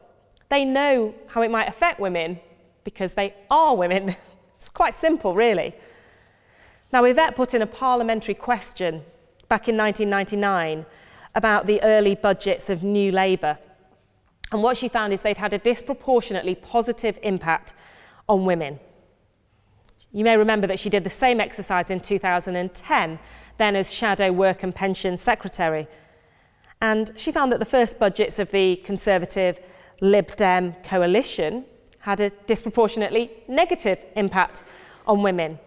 They 0.49 0.65
know 0.65 1.15
how 1.29 1.41
it 1.41 1.49
might 1.51 1.67
affect 1.67 1.99
women, 1.99 2.39
because 2.83 3.13
they 3.13 3.33
are 3.49 3.75
women. 3.75 4.15
It's 4.57 4.69
quite 4.69 4.93
simple, 4.93 5.35
really. 5.35 5.75
Now, 6.93 7.03
Yvette 7.03 7.35
put 7.35 7.53
in 7.53 7.61
a 7.61 7.67
parliamentary 7.67 8.33
question 8.33 9.03
back 9.49 9.67
in 9.67 9.75
1999 9.75 10.85
about 11.35 11.65
the 11.65 11.83
early 11.83 12.15
budgets 12.15 12.69
of 12.69 12.81
New 12.81 13.11
Labour. 13.11 13.57
And 14.53 14.63
what 14.63 14.77
she 14.77 14.87
found 14.87 15.11
is 15.11 15.19
they'd 15.19 15.35
had 15.35 15.51
a 15.51 15.57
disproportionately 15.57 16.55
positive 16.55 17.19
impact 17.23 17.73
on 18.29 18.45
women. 18.45 18.79
You 20.13 20.23
may 20.23 20.37
remember 20.37 20.65
that 20.67 20.79
she 20.79 20.89
did 20.89 21.03
the 21.03 21.09
same 21.09 21.41
exercise 21.41 21.89
in 21.89 21.99
2010, 21.99 23.19
then 23.63 23.77
as 23.77 23.93
Shadow 23.93 24.29
Work 24.33 24.61
and 24.63 24.75
Pension 24.75 25.15
Secretary. 25.15 25.87
And 26.81 27.13
she 27.15 27.31
found 27.31 27.49
that 27.53 27.59
the 27.59 27.71
first 27.77 27.97
budgets 27.97 28.37
of 28.37 28.51
the 28.51 28.75
Conservative 28.77 29.57
Lib 30.01 30.35
Dem 30.35 30.75
coalition 30.83 31.63
had 31.99 32.19
a 32.19 32.29
disproportionately 32.45 33.31
negative 33.47 33.99
impact 34.17 34.63
on 35.07 35.23
women. 35.23 35.59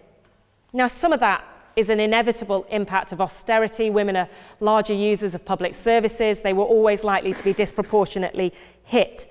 Now, 0.75 0.89
some 0.89 1.15
of 1.15 1.21
that 1.21 1.43
is 1.75 1.89
an 1.89 1.99
inevitable 1.99 2.67
impact 2.71 3.13
of 3.13 3.23
austerity. 3.23 3.89
Women 3.89 4.17
are 4.17 4.29
larger 4.61 4.93
users 4.93 5.35
of 5.35 5.43
public 5.47 5.75
services, 5.75 6.41
they 6.41 6.53
were 6.53 6.65
always 6.65 7.03
likely 7.03 7.33
to 7.33 7.43
be 7.43 7.55
disproportionately 7.55 8.53
hit. 8.83 9.27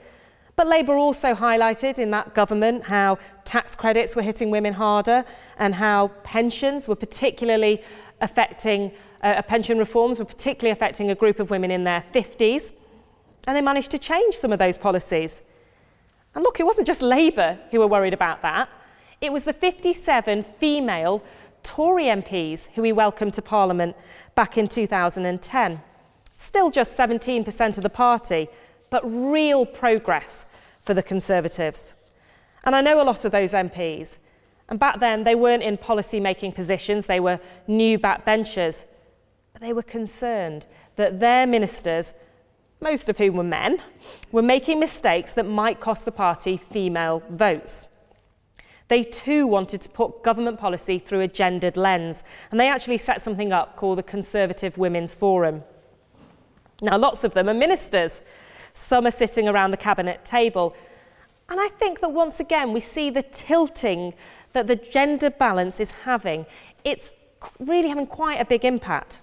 But 0.55 0.67
Labour 0.67 0.95
also 0.95 1.33
highlighted 1.35 1.99
in 1.99 2.11
that 2.11 2.33
government 2.33 2.85
how 2.85 3.19
tax 3.43 3.75
credits 3.75 4.15
were 4.15 4.21
hitting 4.21 4.49
women 4.49 4.73
harder 4.73 5.25
and 5.57 5.75
how 5.75 6.07
pensions 6.23 6.87
were 6.87 6.95
particularly 6.95 7.81
affecting, 8.25 8.91
uh, 9.23 9.41
pension 9.43 9.77
reforms 9.77 10.19
were 10.19 10.25
particularly 10.25 10.71
affecting 10.71 11.09
a 11.09 11.15
group 11.15 11.39
of 11.39 11.49
women 11.49 11.71
in 11.71 11.85
their 11.85 12.03
50s. 12.13 12.73
And 13.47 13.55
they 13.55 13.61
managed 13.61 13.91
to 13.91 13.99
change 13.99 14.35
some 14.35 14.51
of 14.51 14.59
those 14.59 14.77
policies. 14.77 15.41
And 16.33 16.43
look, 16.43 16.59
it 16.59 16.65
wasn't 16.65 16.87
just 16.87 17.01
Labour 17.01 17.59
who 17.71 17.79
were 17.79 17.87
worried 17.87 18.13
about 18.13 18.41
that. 18.41 18.67
It 19.21 19.31
was 19.31 19.45
the 19.45 19.53
57 19.53 20.43
female 20.59 21.23
Tory 21.63 22.05
MPs 22.05 22.67
who 22.73 22.81
we 22.81 22.91
welcomed 22.91 23.33
to 23.35 23.41
Parliament 23.41 23.95
back 24.35 24.57
in 24.57 24.67
2010. 24.67 25.81
Still 26.35 26.69
just 26.69 26.97
17% 26.97 27.77
of 27.77 27.83
the 27.83 27.89
party, 27.89 28.49
but 28.89 29.01
real 29.05 29.65
progress 29.65 30.45
for 30.83 30.93
the 30.93 31.01
Conservatives. 31.01 31.93
And 32.63 32.75
I 32.75 32.81
know 32.81 33.01
a 33.01 33.03
lot 33.03 33.23
of 33.23 33.31
those 33.31 33.53
MPs. 33.53 34.17
And 34.67 34.79
back 34.79 34.99
then, 34.99 35.23
they 35.23 35.35
weren't 35.35 35.63
in 35.63 35.77
policy 35.77 36.19
making 36.19 36.53
positions, 36.53 37.05
they 37.05 37.19
were 37.19 37.39
new 37.67 37.99
backbenchers. 37.99 38.83
But 39.53 39.61
they 39.61 39.73
were 39.73 39.83
concerned 39.83 40.65
that 40.95 41.19
their 41.19 41.45
ministers 41.45 42.13
most 42.81 43.09
of 43.09 43.17
whom 43.17 43.35
were 43.35 43.43
men, 43.43 43.81
were 44.31 44.41
making 44.41 44.79
mistakes 44.79 45.31
that 45.33 45.45
might 45.45 45.79
cost 45.79 46.05
the 46.05 46.11
party 46.11 46.57
female 46.57 47.23
votes. 47.29 47.87
They 48.87 49.03
too 49.03 49.47
wanted 49.47 49.81
to 49.81 49.89
put 49.89 50.23
government 50.23 50.59
policy 50.59 50.99
through 50.99 51.21
a 51.21 51.27
gendered 51.27 51.77
lens, 51.77 52.23
and 52.51 52.59
they 52.59 52.67
actually 52.67 52.99
set 52.99 53.21
something 53.21 53.51
up 53.51 53.75
called 53.75 53.97
the 53.97 54.03
Conservative 54.03 54.77
Women's 54.77 55.13
Forum. 55.13 55.63
Now, 56.81 56.97
lots 56.97 57.23
of 57.23 57.33
them 57.33 57.49
are 57.49 57.53
ministers. 57.53 58.21
Some 58.73 59.07
are 59.07 59.11
sitting 59.11 59.47
around 59.47 59.71
the 59.71 59.77
cabinet 59.77 60.23
table. 60.23 60.75
And 61.49 61.59
I 61.59 61.69
think 61.69 62.01
that 62.01 62.11
once 62.11 62.39
again 62.39 62.73
we 62.73 62.81
see 62.81 63.09
the 63.09 63.23
tilting 63.23 64.13
that 64.55 64.67
the 64.67 64.75
gender 64.75 65.29
balance 65.29 65.79
is 65.79 65.91
having. 65.91 66.47
It's 66.83 67.11
really 67.59 67.89
having 67.89 68.07
quite 68.07 68.41
a 68.41 68.45
big 68.45 68.65
impact. 68.65 69.19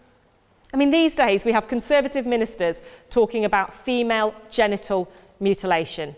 I 0.73 0.77
mean, 0.77 0.91
these 0.91 1.15
days 1.15 1.45
we 1.45 1.53
have 1.53 1.67
Conservative 1.67 2.25
ministers 2.25 2.81
talking 3.11 3.45
about 3.45 3.75
female 3.85 4.35
genital 4.51 5.11
mutilation. 5.41 6.15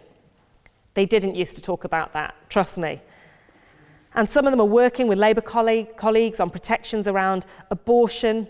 They 0.92 1.06
didn't 1.06 1.34
used 1.34 1.54
to 1.56 1.62
talk 1.62 1.84
about 1.84 2.12
that, 2.12 2.34
trust 2.48 2.76
me. 2.76 3.00
And 4.14 4.28
some 4.28 4.46
of 4.46 4.52
them 4.52 4.60
are 4.60 4.64
working 4.64 5.08
with 5.08 5.18
Labour 5.18 5.40
colleague, 5.40 5.96
colleagues 5.96 6.38
on 6.38 6.50
protections 6.50 7.08
around 7.08 7.46
abortion, 7.70 8.48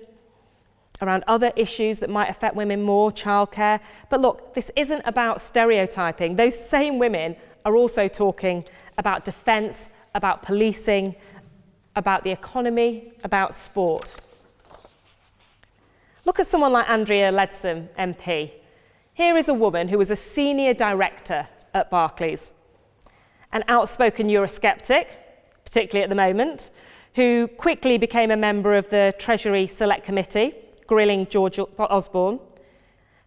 around 1.00 1.24
other 1.27 1.53
issues 1.57 1.98
that 1.98 2.11
might 2.11 2.29
affect 2.29 2.55
women 2.55 2.83
more, 2.83 3.11
childcare. 3.11 3.81
But 4.11 4.20
look, 4.20 4.55
this 4.55 4.70
isn't 4.77 5.03
about 5.05 5.40
stereotyping. 5.40 6.37
Those 6.37 6.59
same 6.59 6.98
women 6.98 7.37
are 7.64 7.77
also 7.77 8.09
talking 8.09 8.64
about 8.98 9.24
defence, 9.24 9.88
about 10.14 10.42
policing, 10.42 11.14
about 11.96 12.24
the 12.24 12.31
economy, 12.31 13.12
about 13.22 13.55
sport. 13.55 14.16
Look 16.24 16.40
at 16.40 16.46
someone 16.46 16.72
like 16.72 16.88
Andrea 16.88 17.31
Leadsom, 17.31 17.88
MP. 17.98 18.53
Here 19.12 19.37
is 19.37 19.48
a 19.48 19.55
woman 19.55 19.88
who 19.88 19.98
was 19.98 20.11
a 20.11 20.16
senior 20.16 20.74
director 20.74 21.48
at 21.72 21.90
Barclays, 21.90 22.50
an 23.53 23.64
outspoken 23.68 24.29
Eurosceptic, 24.29 25.07
particularly 25.64 26.03
at 26.03 26.09
the 26.09 26.14
moment, 26.14 26.70
who 27.14 27.46
quickly 27.46 27.98
became 27.98 28.31
a 28.31 28.37
member 28.37 28.74
of 28.74 28.88
the 28.90 29.14
Treasury 29.18 29.66
Select 29.66 30.05
Committee, 30.05 30.55
grilling 30.87 31.27
George 31.29 31.59
Osborne, 31.79 32.40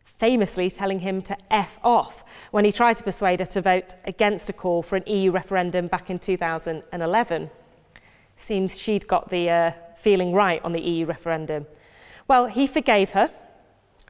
famously 0.03 0.69
telling 0.69 0.99
him 0.99 1.21
to 1.21 1.37
F 1.51 1.77
off 1.83 2.23
when 2.51 2.65
he 2.65 2.71
tried 2.71 2.97
to 2.97 3.03
persuade 3.03 3.39
her 3.39 3.45
to 3.45 3.61
vote 3.61 3.95
against 4.05 4.49
a 4.49 4.53
call 4.53 4.81
for 4.81 4.95
an 4.95 5.03
EU 5.07 5.31
referendum 5.31 5.87
back 5.87 6.09
in 6.09 6.19
2011. 6.19 7.49
Seems 8.35 8.77
she'd 8.77 9.07
got 9.07 9.29
the 9.29 9.49
uh, 9.49 9.71
feeling 9.99 10.33
right 10.33 10.61
on 10.63 10.73
the 10.73 10.81
EU 10.81 11.05
referendum. 11.05 11.65
Well, 12.27 12.47
he 12.47 12.67
forgave 12.67 13.11
her. 13.11 13.31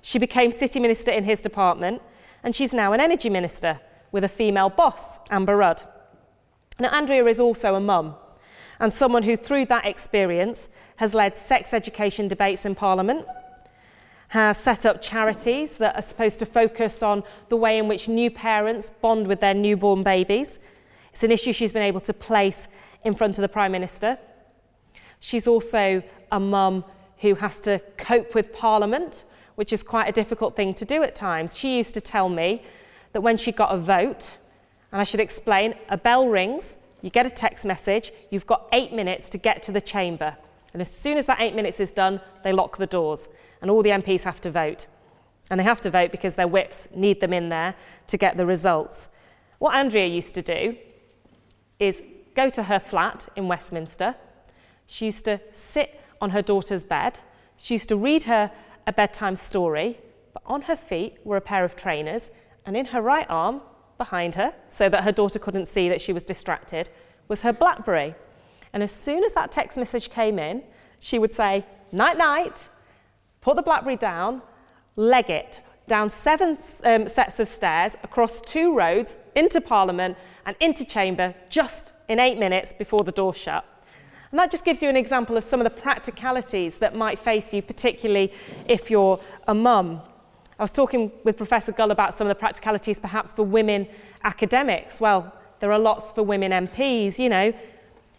She 0.01 0.19
became 0.19 0.51
city 0.51 0.79
minister 0.79 1.11
in 1.11 1.23
his 1.23 1.39
department, 1.39 2.01
and 2.43 2.55
she's 2.55 2.73
now 2.73 2.93
an 2.93 2.99
energy 2.99 3.29
minister 3.29 3.79
with 4.11 4.23
a 4.23 4.29
female 4.29 4.69
boss, 4.69 5.17
Amber 5.29 5.57
Rudd. 5.57 5.83
Now, 6.79 6.89
Andrea 6.89 7.25
is 7.25 7.39
also 7.39 7.75
a 7.75 7.79
mum, 7.79 8.15
and 8.79 8.93
someone 8.93 9.23
who, 9.23 9.35
through 9.35 9.65
that 9.65 9.85
experience, 9.85 10.69
has 10.97 11.13
led 11.13 11.37
sex 11.37 11.73
education 11.73 12.27
debates 12.27 12.65
in 12.65 12.75
Parliament, 12.75 13.25
has 14.29 14.57
set 14.57 14.85
up 14.85 15.01
charities 15.01 15.73
that 15.77 15.95
are 15.95 16.01
supposed 16.01 16.39
to 16.39 16.45
focus 16.45 17.01
on 17.01 17.23
the 17.49 17.55
way 17.55 17.77
in 17.77 17.87
which 17.87 18.07
new 18.07 18.29
parents 18.29 18.91
bond 19.01 19.27
with 19.27 19.39
their 19.39 19.53
newborn 19.53 20.03
babies. 20.03 20.59
It's 21.13 21.23
an 21.23 21.31
issue 21.31 21.53
she's 21.53 21.71
been 21.71 21.83
able 21.83 22.01
to 22.01 22.13
place 22.13 22.67
in 23.03 23.15
front 23.15 23.37
of 23.37 23.41
the 23.41 23.47
Prime 23.47 23.71
Minister. 23.71 24.17
She's 25.19 25.47
also 25.47 26.03
a 26.31 26.39
mum 26.39 26.83
who 27.19 27.35
has 27.35 27.59
to 27.61 27.79
cope 27.97 28.35
with 28.35 28.53
Parliament, 28.53 29.23
which 29.55 29.73
is 29.73 29.81
quite 29.81 30.07
a 30.07 30.11
difficult 30.11 30.55
thing 30.55 30.73
to 30.75 30.85
do 30.85 31.03
at 31.03 31.15
times. 31.15 31.57
She 31.57 31.77
used 31.77 31.93
to 31.93 32.01
tell 32.01 32.29
me 32.29 32.63
that 33.13 33.21
when 33.21 33.37
she 33.37 33.51
got 33.51 33.73
a 33.73 33.77
vote, 33.77 34.35
and 34.91 35.01
I 35.01 35.03
should 35.03 35.19
explain, 35.19 35.73
a 35.89 35.97
bell 35.97 36.27
rings, 36.27 36.77
you 37.01 37.09
get 37.09 37.25
a 37.25 37.29
text 37.29 37.65
message, 37.65 38.11
you've 38.29 38.45
got 38.45 38.67
eight 38.73 38.93
minutes 38.93 39.29
to 39.29 39.37
get 39.37 39.63
to 39.63 39.71
the 39.71 39.81
chamber. 39.81 40.37
And 40.73 40.81
as 40.81 40.91
soon 40.91 41.17
as 41.17 41.25
that 41.25 41.39
eight 41.39 41.55
minutes 41.55 41.79
is 41.79 41.91
done, 41.91 42.21
they 42.43 42.51
lock 42.51 42.77
the 42.77 42.85
doors, 42.85 43.29
and 43.61 43.71
all 43.71 43.83
the 43.83 43.89
MPs 43.89 44.21
have 44.21 44.41
to 44.41 44.51
vote. 44.51 44.87
And 45.49 45.59
they 45.59 45.63
have 45.63 45.81
to 45.81 45.89
vote 45.89 46.11
because 46.11 46.35
their 46.35 46.47
whips 46.47 46.87
need 46.93 47.21
them 47.21 47.33
in 47.33 47.49
there 47.49 47.75
to 48.07 48.17
get 48.17 48.37
the 48.37 48.45
results. 48.45 49.07
What 49.59 49.75
Andrea 49.75 50.07
used 50.07 50.33
to 50.35 50.41
do 50.41 50.77
is 51.79 52.01
go 52.35 52.49
to 52.49 52.63
her 52.63 52.79
flat 52.79 53.27
in 53.35 53.47
Westminster. 53.47 54.15
She 54.85 55.05
used 55.05 55.25
to 55.25 55.39
sit 55.53 55.99
on 56.21 56.31
her 56.31 56.41
daughter's 56.41 56.83
bed. 56.83 57.19
She 57.57 57.75
used 57.75 57.89
to 57.89 57.95
read 57.95 58.23
her 58.23 58.51
a 58.85 58.93
bedtime 58.93 59.35
story, 59.35 59.99
but 60.33 60.43
on 60.45 60.63
her 60.63 60.75
feet 60.75 61.17
were 61.23 61.37
a 61.37 61.41
pair 61.41 61.63
of 61.65 61.75
trainers, 61.75 62.29
and 62.65 62.77
in 62.77 62.87
her 62.87 63.01
right 63.01 63.25
arm 63.29 63.61
behind 63.97 64.35
her, 64.35 64.53
so 64.69 64.87
that 64.89 65.03
her 65.03 65.11
daughter 65.11 65.39
couldn't 65.39 65.67
see 65.67 65.89
that 65.89 66.01
she 66.01 66.13
was 66.13 66.23
distracted, 66.23 66.89
was 67.27 67.41
her 67.41 67.51
Blackberry. 67.51 68.15
And 68.73 68.83
as 68.83 68.91
soon 68.91 69.23
as 69.23 69.33
that 69.33 69.51
text 69.51 69.77
message 69.77 70.09
came 70.09 70.37
in, 70.37 70.63
she 70.99 71.19
would 71.19 71.33
say, 71.33 71.65
Night, 71.91 72.17
night, 72.17 72.69
put 73.47 73.55
the 73.55 73.63
Blackberry 73.63 73.95
down, 73.95 74.41
leg 74.97 75.29
it 75.29 75.61
down 75.87 76.09
seven 76.09 76.57
um, 76.83 77.07
sets 77.07 77.39
of 77.39 77.47
stairs 77.47 77.95
across 78.03 78.41
two 78.41 78.75
roads 78.75 79.15
into 79.35 79.61
Parliament 79.61 80.17
and 80.45 80.53
into 80.59 80.83
Chamber 80.83 81.33
just 81.49 81.93
in 82.09 82.19
eight 82.19 82.37
minutes 82.37 82.73
before 82.77 83.05
the 83.05 83.11
door 83.13 83.33
shut. 83.33 83.63
And 84.31 84.37
that 84.37 84.51
just 84.51 84.65
gives 84.65 84.83
you 84.83 84.89
an 84.89 84.97
example 84.97 85.37
of 85.37 85.45
some 85.45 85.61
of 85.61 85.63
the 85.63 85.81
practicalities 85.81 86.77
that 86.79 86.93
might 86.93 87.17
face 87.17 87.53
you, 87.53 87.61
particularly 87.61 88.33
if 88.65 88.91
you're 88.91 89.17
a 89.47 89.53
mum. 89.53 90.01
I 90.59 90.63
was 90.63 90.73
talking 90.73 91.09
with 91.23 91.37
Professor 91.37 91.71
Gull 91.71 91.91
about 91.91 92.13
some 92.13 92.27
of 92.27 92.29
the 92.29 92.39
practicalities 92.39 92.99
perhaps 92.99 93.31
for 93.31 93.43
women 93.43 93.87
academics. 94.25 94.99
Well, 94.99 95.33
there 95.61 95.71
are 95.71 95.79
lots 95.79 96.11
for 96.11 96.21
women 96.21 96.51
MPs, 96.51 97.17
you 97.17 97.29
know. 97.29 97.53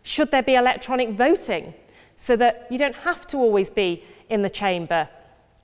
Should 0.04 0.30
there 0.30 0.42
be 0.42 0.54
electronic 0.54 1.10
voting 1.10 1.74
so 2.16 2.34
that 2.36 2.66
you 2.70 2.78
don't 2.78 2.96
have 2.96 3.26
to 3.26 3.36
always 3.36 3.68
be 3.68 4.02
in 4.30 4.40
the 4.40 4.48
chamber? 4.48 5.06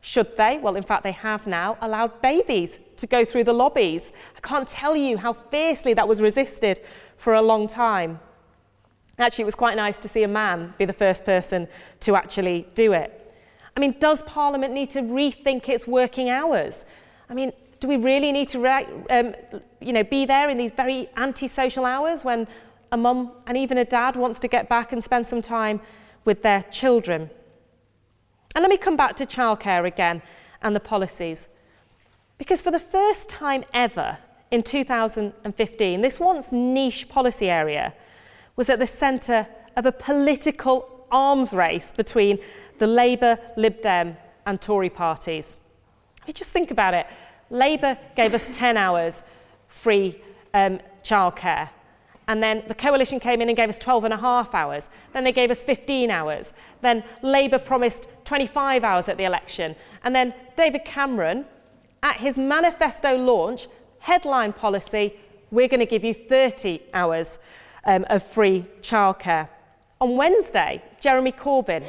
Should 0.06 0.36
they? 0.36 0.58
Well, 0.58 0.76
in 0.76 0.82
fact, 0.82 1.02
they 1.02 1.12
have 1.12 1.46
now 1.46 1.78
allowed 1.80 2.20
babies 2.20 2.78
to 2.98 3.06
go 3.06 3.24
through 3.24 3.44
the 3.44 3.54
lobbies. 3.54 4.12
I 4.36 4.40
can't 4.40 4.68
tell 4.68 4.94
you 4.94 5.16
how 5.16 5.32
fiercely 5.32 5.94
that 5.94 6.06
was 6.06 6.20
resisted 6.20 6.82
for 7.16 7.32
a 7.32 7.40
long 7.40 7.66
time. 7.66 8.20
Actually, 9.18 9.44
it 9.44 9.46
was 9.46 9.54
quite 9.54 9.76
nice 9.76 9.96
to 9.96 10.06
see 10.06 10.22
a 10.22 10.28
man 10.28 10.74
be 10.76 10.84
the 10.84 10.92
first 10.92 11.24
person 11.24 11.68
to 12.00 12.16
actually 12.16 12.66
do 12.74 12.92
it. 12.92 13.34
I 13.74 13.80
mean, 13.80 13.96
does 13.98 14.20
Parliament 14.24 14.74
need 14.74 14.90
to 14.90 15.00
rethink 15.00 15.70
its 15.70 15.86
working 15.86 16.28
hours? 16.28 16.84
I 17.30 17.32
mean, 17.32 17.54
do 17.80 17.88
we 17.88 17.96
really 17.96 18.30
need 18.30 18.50
to 18.50 18.58
um, 19.08 19.34
you 19.80 19.94
know, 19.94 20.04
be 20.04 20.26
there 20.26 20.50
in 20.50 20.58
these 20.58 20.72
very 20.72 21.08
antisocial 21.16 21.86
hours 21.86 22.24
when 22.24 22.46
a 22.92 22.98
mum 22.98 23.32
and 23.46 23.56
even 23.56 23.78
a 23.78 23.86
dad 23.86 24.16
wants 24.16 24.38
to 24.40 24.48
get 24.48 24.68
back 24.68 24.92
and 24.92 25.02
spend 25.02 25.26
some 25.26 25.40
time 25.40 25.80
with 26.26 26.42
their 26.42 26.62
children? 26.64 27.30
And 28.54 28.62
let 28.62 28.70
me 28.70 28.76
come 28.76 28.96
back 28.96 29.16
to 29.16 29.26
childcare 29.26 29.86
again 29.86 30.22
and 30.62 30.74
the 30.74 30.80
policies. 30.80 31.48
Because 32.38 32.60
for 32.60 32.70
the 32.70 32.80
first 32.80 33.28
time 33.28 33.64
ever 33.72 34.18
in 34.50 34.62
2015, 34.62 36.00
this 36.00 36.20
once 36.20 36.52
niche 36.52 37.08
policy 37.08 37.50
area 37.50 37.94
was 38.56 38.70
at 38.70 38.78
the 38.78 38.86
centre 38.86 39.46
of 39.76 39.86
a 39.86 39.92
political 39.92 41.06
arms 41.10 41.52
race 41.52 41.92
between 41.96 42.38
the 42.78 42.86
Labour, 42.86 43.38
Lib 43.56 43.82
Dem, 43.82 44.16
and 44.46 44.60
Tory 44.60 44.90
parties. 44.90 45.56
I 46.22 46.26
mean, 46.26 46.34
just 46.34 46.50
think 46.50 46.70
about 46.70 46.94
it. 46.94 47.06
Labour 47.50 47.98
gave 48.16 48.34
us 48.34 48.44
10 48.52 48.76
hours 48.76 49.22
free 49.68 50.20
um, 50.52 50.80
childcare. 51.02 51.70
And 52.26 52.42
then 52.42 52.62
the 52.68 52.74
coalition 52.74 53.20
came 53.20 53.42
in 53.42 53.48
and 53.48 53.56
gave 53.56 53.68
us 53.68 53.78
12 53.78 54.04
and 54.04 54.14
a 54.14 54.16
half 54.16 54.54
hours. 54.54 54.88
Then 55.12 55.24
they 55.24 55.32
gave 55.32 55.50
us 55.50 55.62
15 55.62 56.10
hours. 56.10 56.52
Then 56.80 57.04
Labour 57.22 57.58
promised 57.58 58.08
25 58.24 58.82
hours 58.82 59.08
at 59.08 59.16
the 59.16 59.24
election. 59.24 59.76
And 60.02 60.14
then 60.14 60.32
David 60.56 60.84
Cameron, 60.84 61.44
at 62.02 62.16
his 62.16 62.38
manifesto 62.38 63.16
launch, 63.16 63.68
headline 63.98 64.52
policy 64.52 65.14
we're 65.50 65.68
going 65.68 65.80
to 65.80 65.86
give 65.86 66.04
you 66.04 66.14
30 66.14 66.80
hours 66.92 67.38
um, 67.84 68.04
of 68.10 68.26
free 68.26 68.66
childcare. 68.82 69.48
On 70.00 70.16
Wednesday, 70.16 70.82
Jeremy 71.00 71.32
Corbyn 71.32 71.84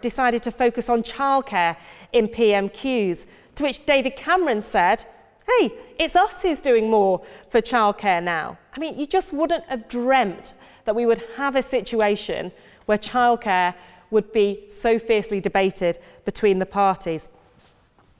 decided 0.00 0.42
to 0.44 0.52
focus 0.52 0.88
on 0.88 1.02
childcare 1.02 1.76
in 2.12 2.28
PMQs, 2.28 3.26
to 3.56 3.62
which 3.64 3.84
David 3.84 4.16
Cameron 4.16 4.62
said, 4.62 5.04
Hey, 5.46 5.72
it's 5.98 6.16
us 6.16 6.42
who's 6.42 6.60
doing 6.60 6.90
more 6.90 7.22
for 7.50 7.60
childcare 7.60 8.22
now. 8.22 8.58
I 8.74 8.80
mean, 8.80 8.98
you 8.98 9.06
just 9.06 9.32
wouldn't 9.32 9.64
have 9.66 9.88
dreamt 9.88 10.54
that 10.84 10.94
we 10.94 11.06
would 11.06 11.22
have 11.36 11.56
a 11.56 11.62
situation 11.62 12.52
where 12.86 12.98
childcare 12.98 13.74
would 14.10 14.32
be 14.32 14.64
so 14.68 14.98
fiercely 14.98 15.40
debated 15.40 15.98
between 16.24 16.58
the 16.58 16.66
parties. 16.66 17.28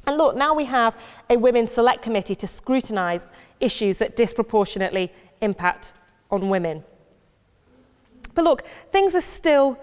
And 0.07 0.17
look, 0.17 0.37
now 0.37 0.55
we 0.55 0.67
have 0.67 0.97
a 1.31 1.37
Women's 1.37 1.73
Select 1.73 2.03
Committee 2.03 2.35
to 2.37 2.47
scrutinise 2.47 3.27
issues 3.61 3.97
that 3.99 4.17
disproportionately 4.17 5.13
impact 5.41 5.93
on 6.31 6.51
women. 6.51 6.85
But 8.35 8.45
look, 8.45 8.65
things 8.93 9.15
are 9.15 9.21
still 9.21 9.79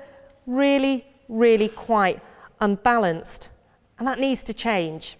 really 0.45 1.05
really 1.31 1.69
quite 1.69 2.19
unbalanced. 2.59 3.49
And 3.97 4.07
that 4.07 4.19
needs 4.19 4.43
to 4.43 4.53
change. 4.53 5.17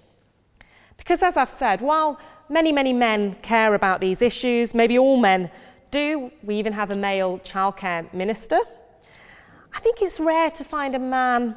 Because, 1.01 1.23
as 1.23 1.35
I've 1.35 1.49
said, 1.49 1.81
while 1.81 2.19
many, 2.47 2.71
many 2.71 2.93
men 2.93 3.35
care 3.41 3.73
about 3.73 4.01
these 4.01 4.21
issues, 4.21 4.75
maybe 4.75 4.99
all 4.99 5.17
men 5.17 5.49
do, 5.89 6.31
we 6.43 6.55
even 6.55 6.73
have 6.73 6.91
a 6.91 6.95
male 6.95 7.39
childcare 7.39 8.13
minister. 8.13 8.59
I 9.73 9.79
think 9.79 9.99
it's 10.01 10.19
rare 10.19 10.51
to 10.51 10.63
find 10.63 10.93
a 10.93 10.99
man 10.99 11.55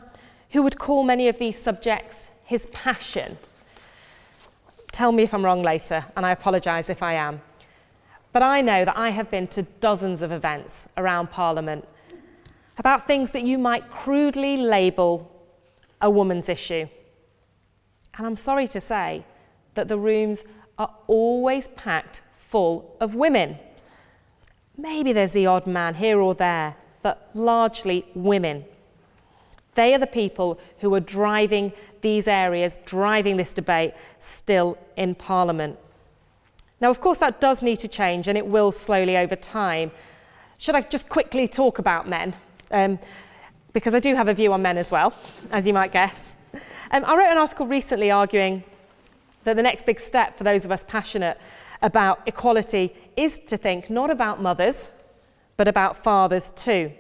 who 0.52 0.62
would 0.62 0.78
call 0.78 1.04
many 1.04 1.28
of 1.28 1.38
these 1.38 1.59
subjects 1.59 2.28
his 2.44 2.66
passion. 2.72 3.37
Tell 4.92 5.12
me 5.12 5.24
if 5.24 5.35
I'm 5.35 5.44
wrong 5.44 5.62
later, 5.62 6.07
and 6.16 6.24
I 6.24 6.33
apologise 6.33 6.88
if 6.88 7.02
I 7.02 7.12
am. 7.14 7.42
But 8.33 8.42
I 8.42 8.62
know 8.62 8.87
that 8.87 8.96
I 8.96 9.11
have 9.11 9.30
been 9.30 9.46
to 9.48 9.62
dozens 9.62 10.22
of 10.22 10.33
events 10.33 10.87
around 10.96 11.30
Parliament 11.30 11.87
about 12.78 13.07
things 13.07 13.30
that 13.33 13.42
you 13.42 13.59
might 13.59 13.90
crudely 13.90 14.57
label 14.57 15.30
a 16.00 16.09
woman's 16.09 16.48
issue. 16.48 16.88
And 18.16 18.26
I'm 18.26 18.37
sorry 18.37 18.66
to 18.68 18.80
say 18.80 19.24
that 19.74 19.88
the 19.88 19.98
rooms 19.98 20.44
are 20.78 20.90
always 21.06 21.68
packed 21.68 22.22
full 22.37 22.96
of 23.00 23.14
women. 23.14 23.58
Maybe 24.76 25.12
there's 25.12 25.32
the 25.32 25.46
odd 25.46 25.66
man 25.66 25.94
here 25.94 26.20
or 26.20 26.34
there, 26.34 26.76
but 27.02 27.30
largely 27.34 28.06
women. 28.14 28.64
They 29.74 29.94
are 29.94 29.98
the 29.98 30.06
people 30.06 30.58
who 30.78 30.94
are 30.94 31.00
driving 31.00 31.72
these 32.00 32.28
areas, 32.28 32.78
driving 32.84 33.37
this 33.37 33.52
debate 33.52 33.94
still 34.20 34.78
in 34.96 35.14
Parliament. 35.14 35.78
Now, 36.80 36.90
of 36.90 37.00
course, 37.00 37.18
that 37.18 37.40
does 37.40 37.62
need 37.62 37.78
to 37.80 37.88
change 37.88 38.28
and 38.28 38.37
it 38.37 38.46
will 38.46 38.72
slowly 38.72 39.16
over 39.16 39.37
time. 39.37 39.90
Should 40.58 40.74
I 40.74 40.82
just 40.82 41.08
quickly 41.08 41.48
talk 41.48 41.78
about 41.78 42.08
men? 42.08 42.37
um, 42.74 42.98
because 43.72 43.94
I 43.94 44.00
do 44.00 44.14
have 44.14 44.28
a 44.28 44.34
view 44.34 44.52
on 44.52 44.62
men 44.62 44.76
as 44.76 44.90
well, 44.90 45.14
as 45.50 45.66
you 45.66 45.72
might 45.72 45.92
guess. 45.92 46.32
Um, 46.90 47.04
I 47.04 47.16
wrote 47.16 47.30
an 47.30 47.38
article 47.38 47.66
recently 47.66 48.10
arguing 48.10 48.64
that 49.44 49.57
the 49.57 49.62
next 49.62 49.87
big 49.87 50.00
step 50.00 50.37
for 50.37 50.44
those 50.44 50.64
of 50.64 50.72
us 50.72 50.85
passionate 50.87 51.38
about 51.83 52.20
equality 52.26 52.94
is 53.16 53.38
to 53.46 53.57
think 53.57 53.90
not 53.90 54.11
about 54.11 54.40
mothers, 54.40 54.88
but 55.57 55.68
about 55.68 56.02
fathers 56.02 56.50
too. 56.57 56.92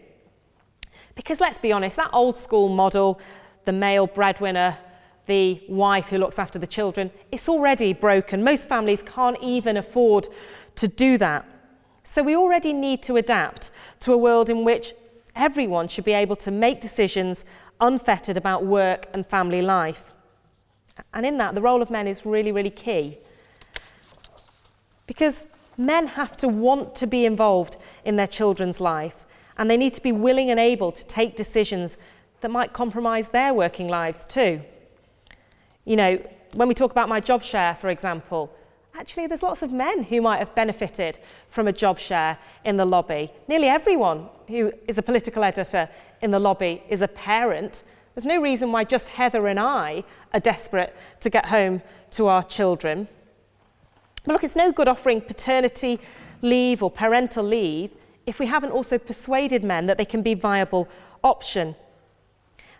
Because 1.14 1.40
let's 1.40 1.58
be 1.58 1.72
honest, 1.72 1.96
that 1.96 2.10
old 2.12 2.36
school 2.36 2.68
model, 2.68 3.20
the 3.64 3.72
male 3.72 4.06
breadwinner, 4.06 4.78
the 5.26 5.62
wife 5.68 6.06
who 6.06 6.18
looks 6.18 6.38
after 6.38 6.58
the 6.58 6.66
children, 6.66 7.10
it's 7.32 7.48
already 7.48 7.92
broken. 7.92 8.44
Most 8.44 8.68
families 8.68 9.02
can't 9.02 9.38
even 9.40 9.76
afford 9.76 10.28
to 10.76 10.88
do 10.88 11.16
that. 11.18 11.46
So 12.02 12.22
we 12.22 12.36
already 12.36 12.72
need 12.72 13.02
to 13.04 13.16
adapt 13.16 13.70
to 14.00 14.12
a 14.12 14.18
world 14.18 14.50
in 14.50 14.64
which 14.64 14.92
everyone 15.34 15.88
should 15.88 16.04
be 16.04 16.12
able 16.12 16.36
to 16.36 16.50
make 16.50 16.80
decisions 16.80 17.44
unfettered 17.80 18.36
about 18.36 18.66
work 18.66 19.06
and 19.14 19.26
family 19.26 19.62
life. 19.62 20.13
And 21.12 21.26
in 21.26 21.38
that, 21.38 21.54
the 21.54 21.60
role 21.60 21.82
of 21.82 21.90
men 21.90 22.06
is 22.06 22.24
really, 22.24 22.52
really 22.52 22.70
key. 22.70 23.18
Because 25.06 25.46
men 25.76 26.06
have 26.08 26.36
to 26.38 26.48
want 26.48 26.94
to 26.96 27.06
be 27.06 27.24
involved 27.24 27.76
in 28.04 28.16
their 28.16 28.26
children's 28.26 28.80
life, 28.80 29.24
and 29.56 29.70
they 29.70 29.76
need 29.76 29.94
to 29.94 30.00
be 30.00 30.12
willing 30.12 30.50
and 30.50 30.58
able 30.58 30.92
to 30.92 31.04
take 31.06 31.36
decisions 31.36 31.96
that 32.40 32.50
might 32.50 32.72
compromise 32.72 33.28
their 33.28 33.54
working 33.54 33.88
lives 33.88 34.24
too. 34.24 34.60
You 35.84 35.96
know, 35.96 36.18
when 36.54 36.68
we 36.68 36.74
talk 36.74 36.90
about 36.90 37.08
my 37.08 37.20
job 37.20 37.42
share, 37.42 37.74
for 37.74 37.88
example, 37.88 38.54
actually 38.98 39.26
there's 39.26 39.42
lots 39.42 39.62
of 39.62 39.72
men 39.72 40.04
who 40.04 40.20
might 40.20 40.38
have 40.38 40.54
benefited 40.54 41.18
from 41.48 41.68
a 41.68 41.72
job 41.72 41.98
share 41.98 42.38
in 42.64 42.76
the 42.76 42.84
lobby. 42.84 43.32
Nearly 43.48 43.68
everyone 43.68 44.28
who 44.48 44.72
is 44.86 44.98
a 44.98 45.02
political 45.02 45.42
editor 45.42 45.88
in 46.22 46.30
the 46.30 46.38
lobby 46.38 46.82
is 46.88 47.02
a 47.02 47.08
parent. 47.08 47.82
There's 48.14 48.26
no 48.26 48.40
reason 48.40 48.70
why 48.70 48.84
just 48.84 49.08
Heather 49.08 49.46
and 49.46 49.58
I 49.58 50.04
are 50.32 50.40
desperate 50.40 50.94
to 51.20 51.30
get 51.30 51.46
home 51.46 51.82
to 52.12 52.26
our 52.28 52.44
children. 52.44 53.08
But 54.24 54.32
look, 54.32 54.44
it's 54.44 54.56
no 54.56 54.72
good 54.72 54.88
offering 54.88 55.20
paternity 55.20 56.00
leave 56.42 56.82
or 56.82 56.90
parental 56.90 57.44
leave 57.44 57.92
if 58.26 58.38
we 58.38 58.46
haven't 58.46 58.70
also 58.70 58.98
persuaded 58.98 59.64
men 59.64 59.86
that 59.86 59.98
they 59.98 60.04
can 60.04 60.22
be 60.22 60.32
a 60.32 60.36
viable 60.36 60.88
option. 61.22 61.74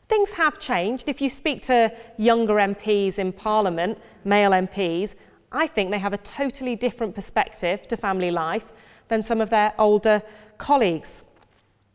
Things 0.08 0.32
have 0.32 0.58
changed. 0.58 1.08
If 1.08 1.20
you 1.20 1.30
speak 1.30 1.62
to 1.62 1.92
younger 2.16 2.54
MPs 2.54 3.18
in 3.18 3.32
Parliament, 3.32 3.98
male 4.24 4.52
MPs, 4.52 5.14
I 5.50 5.66
think 5.66 5.90
they 5.90 5.98
have 5.98 6.12
a 6.12 6.18
totally 6.18 6.76
different 6.76 7.14
perspective 7.14 7.88
to 7.88 7.96
family 7.96 8.30
life 8.30 8.72
than 9.08 9.22
some 9.22 9.40
of 9.40 9.50
their 9.50 9.72
older 9.78 10.22
colleagues. 10.58 11.24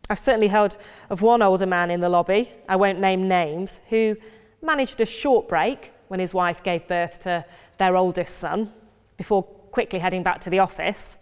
I've 0.09 0.19
certainly 0.19 0.47
heard 0.47 0.75
of 1.11 1.21
one 1.21 1.43
older 1.43 1.67
man 1.67 1.91
in 1.91 1.99
the 1.99 2.09
lobby, 2.09 2.51
I 2.67 2.75
won't 2.75 2.99
name 2.99 3.27
names, 3.27 3.79
who 3.89 4.17
managed 4.61 4.99
a 5.01 5.05
short 5.05 5.47
break 5.47 5.91
when 6.07 6.19
his 6.19 6.33
wife 6.33 6.63
gave 6.63 6.87
birth 6.87 7.19
to 7.19 7.45
their 7.77 7.95
oldest 7.95 8.39
son 8.39 8.73
before 9.17 9.43
quickly 9.43 9.99
heading 9.99 10.23
back 10.23 10.41
to 10.41 10.49
the 10.49 10.57
office. 10.57 11.17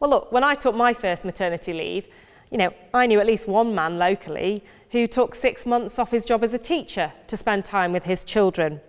Well, 0.00 0.10
look, 0.10 0.32
when 0.32 0.42
I 0.42 0.54
took 0.54 0.74
my 0.74 0.92
first 0.92 1.24
maternity 1.24 1.72
leave, 1.72 2.08
you 2.50 2.58
know, 2.58 2.74
I 2.92 3.06
knew 3.06 3.20
at 3.20 3.26
least 3.26 3.46
one 3.46 3.74
man 3.74 3.96
locally 3.96 4.64
who 4.90 5.06
took 5.06 5.36
six 5.36 5.64
months 5.64 5.98
off 5.98 6.10
his 6.10 6.24
job 6.24 6.42
as 6.42 6.52
a 6.52 6.58
teacher 6.58 7.12
to 7.28 7.36
spend 7.36 7.64
time 7.64 7.92
with 7.92 8.04
his 8.04 8.24
children. 8.24 8.80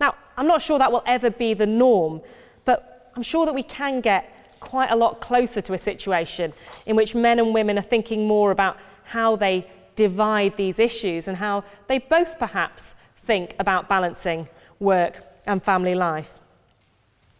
Now, 0.00 0.16
I'm 0.36 0.48
not 0.48 0.62
sure 0.62 0.78
that 0.78 0.90
will 0.90 1.04
ever 1.06 1.30
be 1.30 1.54
the 1.54 1.66
norm, 1.66 2.22
but 2.64 3.12
I'm 3.14 3.22
sure 3.22 3.46
that 3.46 3.54
we 3.54 3.62
can 3.62 4.00
get 4.00 4.32
quite 4.60 4.90
a 4.90 4.96
lot 4.96 5.20
closer 5.20 5.60
to 5.60 5.72
a 5.72 5.78
situation 5.78 6.52
in 6.86 6.96
which 6.96 7.14
men 7.14 7.38
and 7.38 7.54
women 7.54 7.78
are 7.78 7.82
thinking 7.82 8.26
more 8.26 8.50
about 8.50 8.76
how 9.04 9.36
they 9.36 9.66
divide 9.96 10.56
these 10.56 10.78
issues 10.78 11.26
and 11.26 11.38
how 11.38 11.64
they 11.86 11.98
both 11.98 12.38
perhaps 12.38 12.94
think 13.26 13.54
about 13.58 13.88
balancing 13.88 14.48
work 14.78 15.20
and 15.46 15.62
family 15.62 15.94
life. 15.94 16.38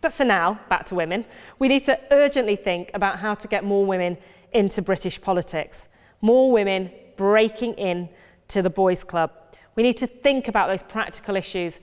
But 0.01 0.13
for 0.13 0.25
now, 0.25 0.61
back 0.69 0.87
to 0.87 0.95
women, 0.95 1.25
we 1.59 1.69
need 1.69 1.85
to 1.87 1.99
urgently 2.11 2.57
think 2.57 2.91
about 2.95 3.19
how 3.19 3.35
to 3.35 3.49
get 3.49 3.65
more 3.65 3.85
women 3.85 4.17
into 4.53 4.81
British 4.81 5.21
politics, 5.21 5.89
more 6.21 6.51
women 6.51 6.91
breaking 7.17 7.75
in 7.75 8.09
to 8.49 8.63
the 8.63 8.71
boys' 8.71 9.05
club. 9.05 9.33
We 9.75 9.83
need 9.83 9.97
to 9.99 10.07
think 10.07 10.49
about 10.49 10.69
those 10.69 10.83
practical 10.83 11.37
issues 11.37 11.81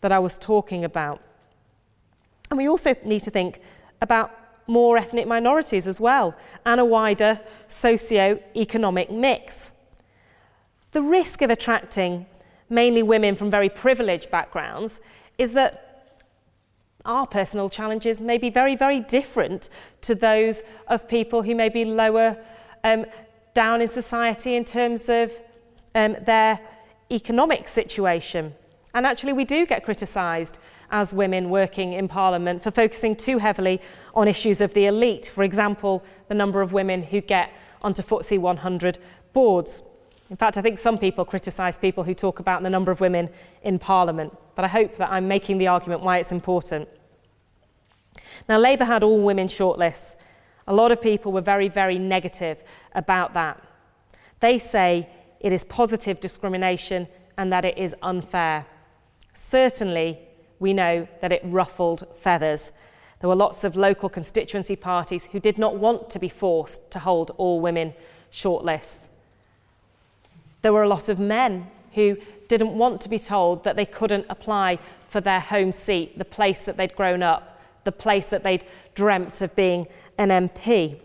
that 0.00 0.12
I 0.12 0.18
was 0.18 0.38
talking 0.38 0.84
about. 0.84 1.22
And 2.50 2.58
we 2.58 2.68
also 2.68 2.94
need 3.04 3.22
to 3.24 3.30
think 3.30 3.60
about 4.00 4.30
more 4.68 4.96
ethnic 4.98 5.26
minorities 5.26 5.88
as 5.88 5.98
well 5.98 6.36
and 6.64 6.78
a 6.78 6.84
wider 6.84 7.40
socio-economic 7.66 9.10
mix. 9.10 9.70
The 10.92 11.02
risk 11.02 11.42
of 11.42 11.50
attracting 11.50 12.26
mainly 12.70 13.02
women 13.02 13.34
from 13.34 13.50
very 13.50 13.68
privileged 13.68 14.30
backgrounds 14.30 15.00
is 15.38 15.52
that 15.52 15.84
our 17.04 17.26
personal 17.26 17.70
challenges 17.70 18.20
may 18.20 18.36
be 18.36 18.50
very, 18.50 18.76
very 18.76 19.00
different 19.00 19.70
to 20.02 20.14
those 20.14 20.62
of 20.86 21.08
people 21.08 21.42
who 21.42 21.54
may 21.54 21.70
be 21.70 21.84
lower 21.84 22.36
um, 22.84 23.06
down 23.54 23.80
in 23.80 23.88
society 23.88 24.54
in 24.54 24.64
terms 24.64 25.08
of 25.08 25.32
um, 25.94 26.16
their 26.26 26.60
economic 27.10 27.66
situation. 27.66 28.54
And 28.92 29.06
actually, 29.06 29.32
we 29.32 29.44
do 29.44 29.64
get 29.64 29.84
criticised 29.84 30.58
as 30.90 31.12
women 31.12 31.50
working 31.50 31.92
in 31.92 32.08
Parliament 32.08 32.62
for 32.62 32.70
focusing 32.70 33.14
too 33.14 33.38
heavily 33.38 33.80
on 34.14 34.28
issues 34.28 34.60
of 34.60 34.74
the 34.74 34.86
elite. 34.86 35.30
For 35.34 35.44
example, 35.44 36.02
the 36.28 36.34
number 36.34 36.60
of 36.60 36.72
women 36.72 37.02
who 37.02 37.20
get 37.20 37.52
onto 37.82 38.02
FTSE 38.02 38.38
100 38.38 38.98
boards. 39.32 39.82
In 40.30 40.36
fact, 40.36 40.56
I 40.56 40.62
think 40.62 40.78
some 40.78 40.98
people 40.98 41.24
criticise 41.24 41.78
people 41.78 42.04
who 42.04 42.14
talk 42.14 42.38
about 42.40 42.62
the 42.62 42.70
number 42.70 42.90
of 42.90 43.00
women 43.00 43.30
in 43.62 43.78
Parliament, 43.78 44.36
but 44.54 44.64
I 44.64 44.68
hope 44.68 44.96
that 44.98 45.10
I'm 45.10 45.28
making 45.28 45.58
the 45.58 45.68
argument 45.68 46.02
why 46.02 46.18
it's 46.18 46.32
important. 46.32 46.88
Now, 48.48 48.58
Labour 48.58 48.84
had 48.84 49.02
all 49.02 49.22
women 49.22 49.48
shortlists. 49.48 50.16
A 50.66 50.74
lot 50.74 50.92
of 50.92 51.00
people 51.00 51.32
were 51.32 51.40
very, 51.40 51.68
very 51.68 51.98
negative 51.98 52.62
about 52.94 53.34
that. 53.34 53.62
They 54.40 54.58
say 54.58 55.08
it 55.40 55.52
is 55.52 55.64
positive 55.64 56.20
discrimination 56.20 57.08
and 57.36 57.52
that 57.52 57.64
it 57.64 57.78
is 57.78 57.94
unfair. 58.02 58.66
Certainly, 59.34 60.18
we 60.60 60.72
know 60.72 61.08
that 61.20 61.32
it 61.32 61.42
ruffled 61.44 62.06
feathers. 62.20 62.72
There 63.20 63.28
were 63.28 63.36
lots 63.36 63.64
of 63.64 63.76
local 63.76 64.08
constituency 64.08 64.76
parties 64.76 65.28
who 65.32 65.40
did 65.40 65.58
not 65.58 65.76
want 65.76 66.10
to 66.10 66.18
be 66.18 66.28
forced 66.28 66.90
to 66.92 67.00
hold 67.00 67.32
all 67.36 67.60
women 67.60 67.94
shortlists. 68.32 69.08
There 70.62 70.72
were 70.72 70.82
a 70.82 70.88
lot 70.88 71.08
of 71.08 71.18
men 71.18 71.68
who 71.94 72.16
didn't 72.48 72.76
want 72.76 73.00
to 73.02 73.08
be 73.08 73.18
told 73.18 73.64
that 73.64 73.76
they 73.76 73.86
couldn't 73.86 74.26
apply 74.28 74.78
for 75.08 75.20
their 75.20 75.40
home 75.40 75.72
seat, 75.72 76.18
the 76.18 76.24
place 76.24 76.60
that 76.60 76.76
they'd 76.76 76.94
grown 76.94 77.22
up, 77.22 77.60
the 77.84 77.92
place 77.92 78.26
that 78.26 78.42
they'd 78.42 78.64
dreamt 78.94 79.40
of 79.40 79.54
being 79.54 79.86
an 80.16 80.28
MP. 80.28 81.00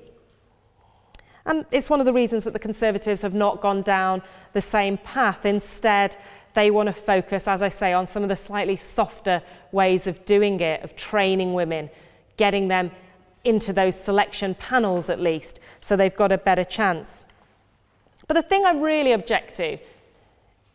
And 1.45 1.65
it's 1.71 1.89
one 1.89 1.99
of 1.99 2.05
the 2.05 2.13
reasons 2.13 2.45
that 2.45 2.53
the 2.53 2.59
Conservatives 2.59 3.21
have 3.21 3.33
not 3.33 3.61
gone 3.61 3.81
down 3.81 4.21
the 4.53 4.61
same 4.61 4.97
path. 4.97 5.45
Instead, 5.45 6.15
they 6.53 6.69
want 6.71 6.87
to 6.87 6.93
focus, 6.93 7.47
as 7.47 7.61
I 7.61 7.69
say, 7.69 7.93
on 7.93 8.07
some 8.07 8.23
of 8.23 8.29
the 8.29 8.35
slightly 8.35 8.75
softer 8.75 9.41
ways 9.71 10.07
of 10.07 10.23
doing 10.25 10.59
it, 10.59 10.83
of 10.83 10.95
training 10.95 11.53
women, 11.53 11.89
getting 12.37 12.67
them 12.67 12.91
into 13.43 13.73
those 13.73 13.95
selection 13.99 14.55
panels 14.55 15.09
at 15.09 15.19
least, 15.19 15.59
so 15.81 15.95
they've 15.95 16.15
got 16.15 16.31
a 16.31 16.37
better 16.37 16.63
chance. 16.63 17.23
But 18.27 18.35
the 18.35 18.43
thing 18.43 18.65
I 18.65 18.71
really 18.71 19.11
object 19.11 19.55
to 19.57 19.77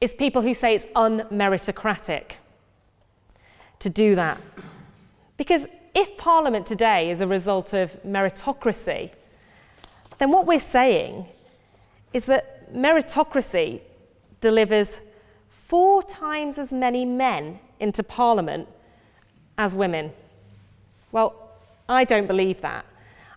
is 0.00 0.14
people 0.14 0.42
who 0.42 0.54
say 0.54 0.74
it's 0.74 0.84
unmeritocratic 0.96 2.32
to 3.78 3.88
do 3.88 4.14
that. 4.14 4.40
Because 5.36 5.66
if 5.94 6.16
Parliament 6.16 6.66
today 6.66 7.10
is 7.10 7.20
a 7.20 7.26
result 7.26 7.72
of 7.72 7.96
meritocracy, 8.04 9.10
then 10.18 10.30
what 10.30 10.46
we're 10.46 10.60
saying 10.60 11.26
is 12.12 12.26
that 12.26 12.72
meritocracy 12.74 13.80
delivers 14.40 15.00
four 15.68 16.02
times 16.02 16.56
as 16.56 16.72
many 16.72 17.04
men 17.04 17.60
into 17.78 18.02
Parliament 18.02 18.66
as 19.58 19.74
women. 19.74 20.10
Well, 21.12 21.34
I 21.88 22.04
don't 22.04 22.26
believe 22.26 22.62
that. 22.62 22.86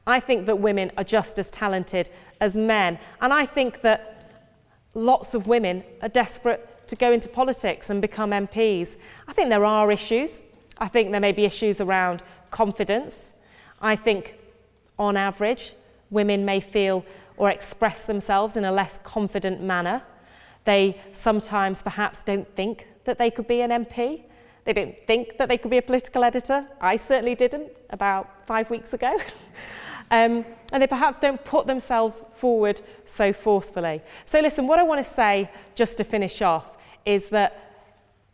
I 0.08 0.22
think 0.22 0.45
that 0.45 0.58
women 0.60 0.93
are 0.97 1.03
just 1.03 1.38
as 1.38 1.51
talented 1.51 2.10
as 2.39 2.56
men. 2.56 2.99
And 3.20 3.34
I 3.34 3.45
think 3.45 3.82
that 3.82 4.32
lots 4.93 5.34
of 5.34 5.45
women 5.45 5.84
are 6.01 6.08
desperate 6.08 6.88
to 6.88 6.95
go 6.95 7.12
into 7.12 7.28
politics 7.28 7.89
and 7.89 8.01
become 8.01 8.32
MPs. 8.32 8.95
I 9.28 9.34
think 9.34 9.49
there 9.49 9.66
are 9.66 9.91
issues. 9.91 10.41
I 10.78 10.88
think 10.88 11.12
there 11.12 11.20
may 11.20 11.34
be 11.34 11.43
issues 11.43 11.82
around 11.82 12.24
confidence. 12.49 13.34
I 13.82 13.97
think, 13.97 14.36
on 14.97 15.18
average, 15.18 15.74
women 16.10 16.45
may 16.45 16.62
feel 16.62 17.03
or 17.36 17.49
express 17.49 18.06
themselves 18.06 18.56
in 18.56 18.64
a 18.64 18.72
less 18.72 18.99
confident 19.03 19.62
manner. 19.62 20.03
They 20.66 21.01
sometimes 21.12 21.82
perhaps 21.82 22.22
don't 22.22 22.47
think 22.55 22.88
that 23.05 23.18
they 23.18 23.32
could 23.32 23.47
be 23.47 23.62
an 23.62 23.72
MP. 23.72 24.24
They 24.64 24.74
don't 24.74 24.97
think 25.07 25.38
that 25.38 25.49
they 25.49 25.57
could 25.57 25.72
be 25.72 25.78
a 25.78 25.82
political 25.82 26.24
editor. 26.24 26.68
I 26.80 26.97
certainly 26.97 27.36
didn't 27.36 27.72
about 27.89 28.30
five 28.45 28.70
weeks 28.70 28.93
ago. 28.93 29.18
um, 30.12 30.45
and 30.72 30.82
they 30.82 30.88
perhaps 30.88 31.18
don't 31.18 31.43
put 31.43 31.68
themselves 31.68 32.22
forward 32.36 32.82
so 33.05 33.34
forcefully. 33.34 34.01
So, 34.26 34.39
listen, 34.39 34.68
what 34.68 34.80
I 34.80 34.84
want 34.84 35.03
to 35.05 35.12
say 35.12 35.49
just 35.74 35.97
to 35.97 36.03
finish 36.03 36.41
off 36.41 36.78
is 37.05 37.26
that 37.28 37.72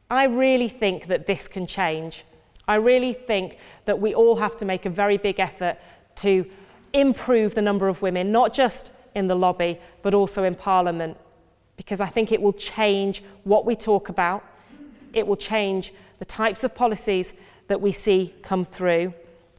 I 0.09 0.25
really 0.25 0.69
think 0.69 1.07
that 1.07 1.28
this 1.28 1.47
can 1.47 1.65
change. 1.65 2.25
I 2.67 2.75
really 2.75 3.13
think 3.13 3.57
that 3.86 3.99
we 3.99 4.13
all 4.13 4.36
have 4.36 4.57
to 4.57 4.65
make 4.65 4.86
a 4.86 4.89
very 4.89 5.17
big 5.17 5.39
effort 5.39 5.78
to 6.17 6.45
improve 6.93 7.55
the 7.55 7.61
number 7.61 7.88
of 7.88 8.01
women, 8.01 8.32
not 8.32 8.53
just 8.53 8.91
in 9.15 9.28
the 9.28 9.36
lobby, 9.36 9.80
but 10.01 10.13
also 10.13 10.43
in 10.43 10.55
Parliament, 10.55 11.17
because 11.78 12.01
I 12.01 12.07
think 12.07 12.32
it 12.32 12.41
will 12.41 12.53
change 12.53 13.23
what 13.43 13.65
we 13.65 13.75
talk 13.75 14.09
about. 14.09 14.43
It 15.13 15.25
will 15.25 15.38
change 15.38 15.93
the 16.19 16.25
types 16.25 16.63
of 16.63 16.75
policies 16.75 17.34
that 17.67 17.80
we 17.80 17.91
see 17.91 18.34
come 18.41 18.65
through. 18.65 19.13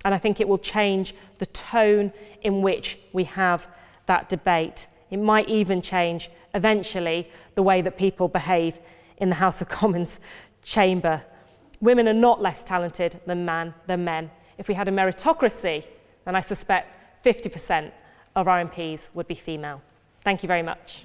And 0.04 0.14
I 0.14 0.18
think 0.18 0.40
it 0.40 0.48
will 0.48 0.58
change 0.58 1.14
the 1.38 1.46
tone 1.46 2.12
in 2.42 2.60
which 2.60 2.98
we 3.12 3.24
have 3.24 3.66
that 4.06 4.28
debate. 4.28 4.86
It 5.10 5.18
might 5.18 5.48
even 5.48 5.80
change 5.80 6.30
eventually 6.54 7.30
the 7.54 7.62
way 7.62 7.80
that 7.82 7.96
people 7.96 8.28
behave 8.28 8.78
in 9.16 9.28
the 9.28 9.36
House 9.36 9.60
of 9.60 9.68
Commons 9.68 10.20
chamber. 10.62 11.22
Women 11.80 12.08
are 12.08 12.12
not 12.12 12.42
less 12.42 12.62
talented 12.64 13.20
than, 13.26 13.44
man, 13.44 13.74
than 13.86 14.04
men. 14.04 14.30
If 14.58 14.66
we 14.66 14.74
had 14.74 14.88
a 14.88 14.90
meritocracy, 14.90 15.84
then 16.24 16.34
I 16.34 16.40
suspect 16.40 17.24
50% 17.24 17.92
of 18.34 18.48
our 18.48 18.64
MPs 18.64 19.08
would 19.14 19.28
be 19.28 19.34
female. 19.34 19.80
Thank 20.24 20.42
you 20.42 20.46
very 20.46 20.62
much. 20.62 21.04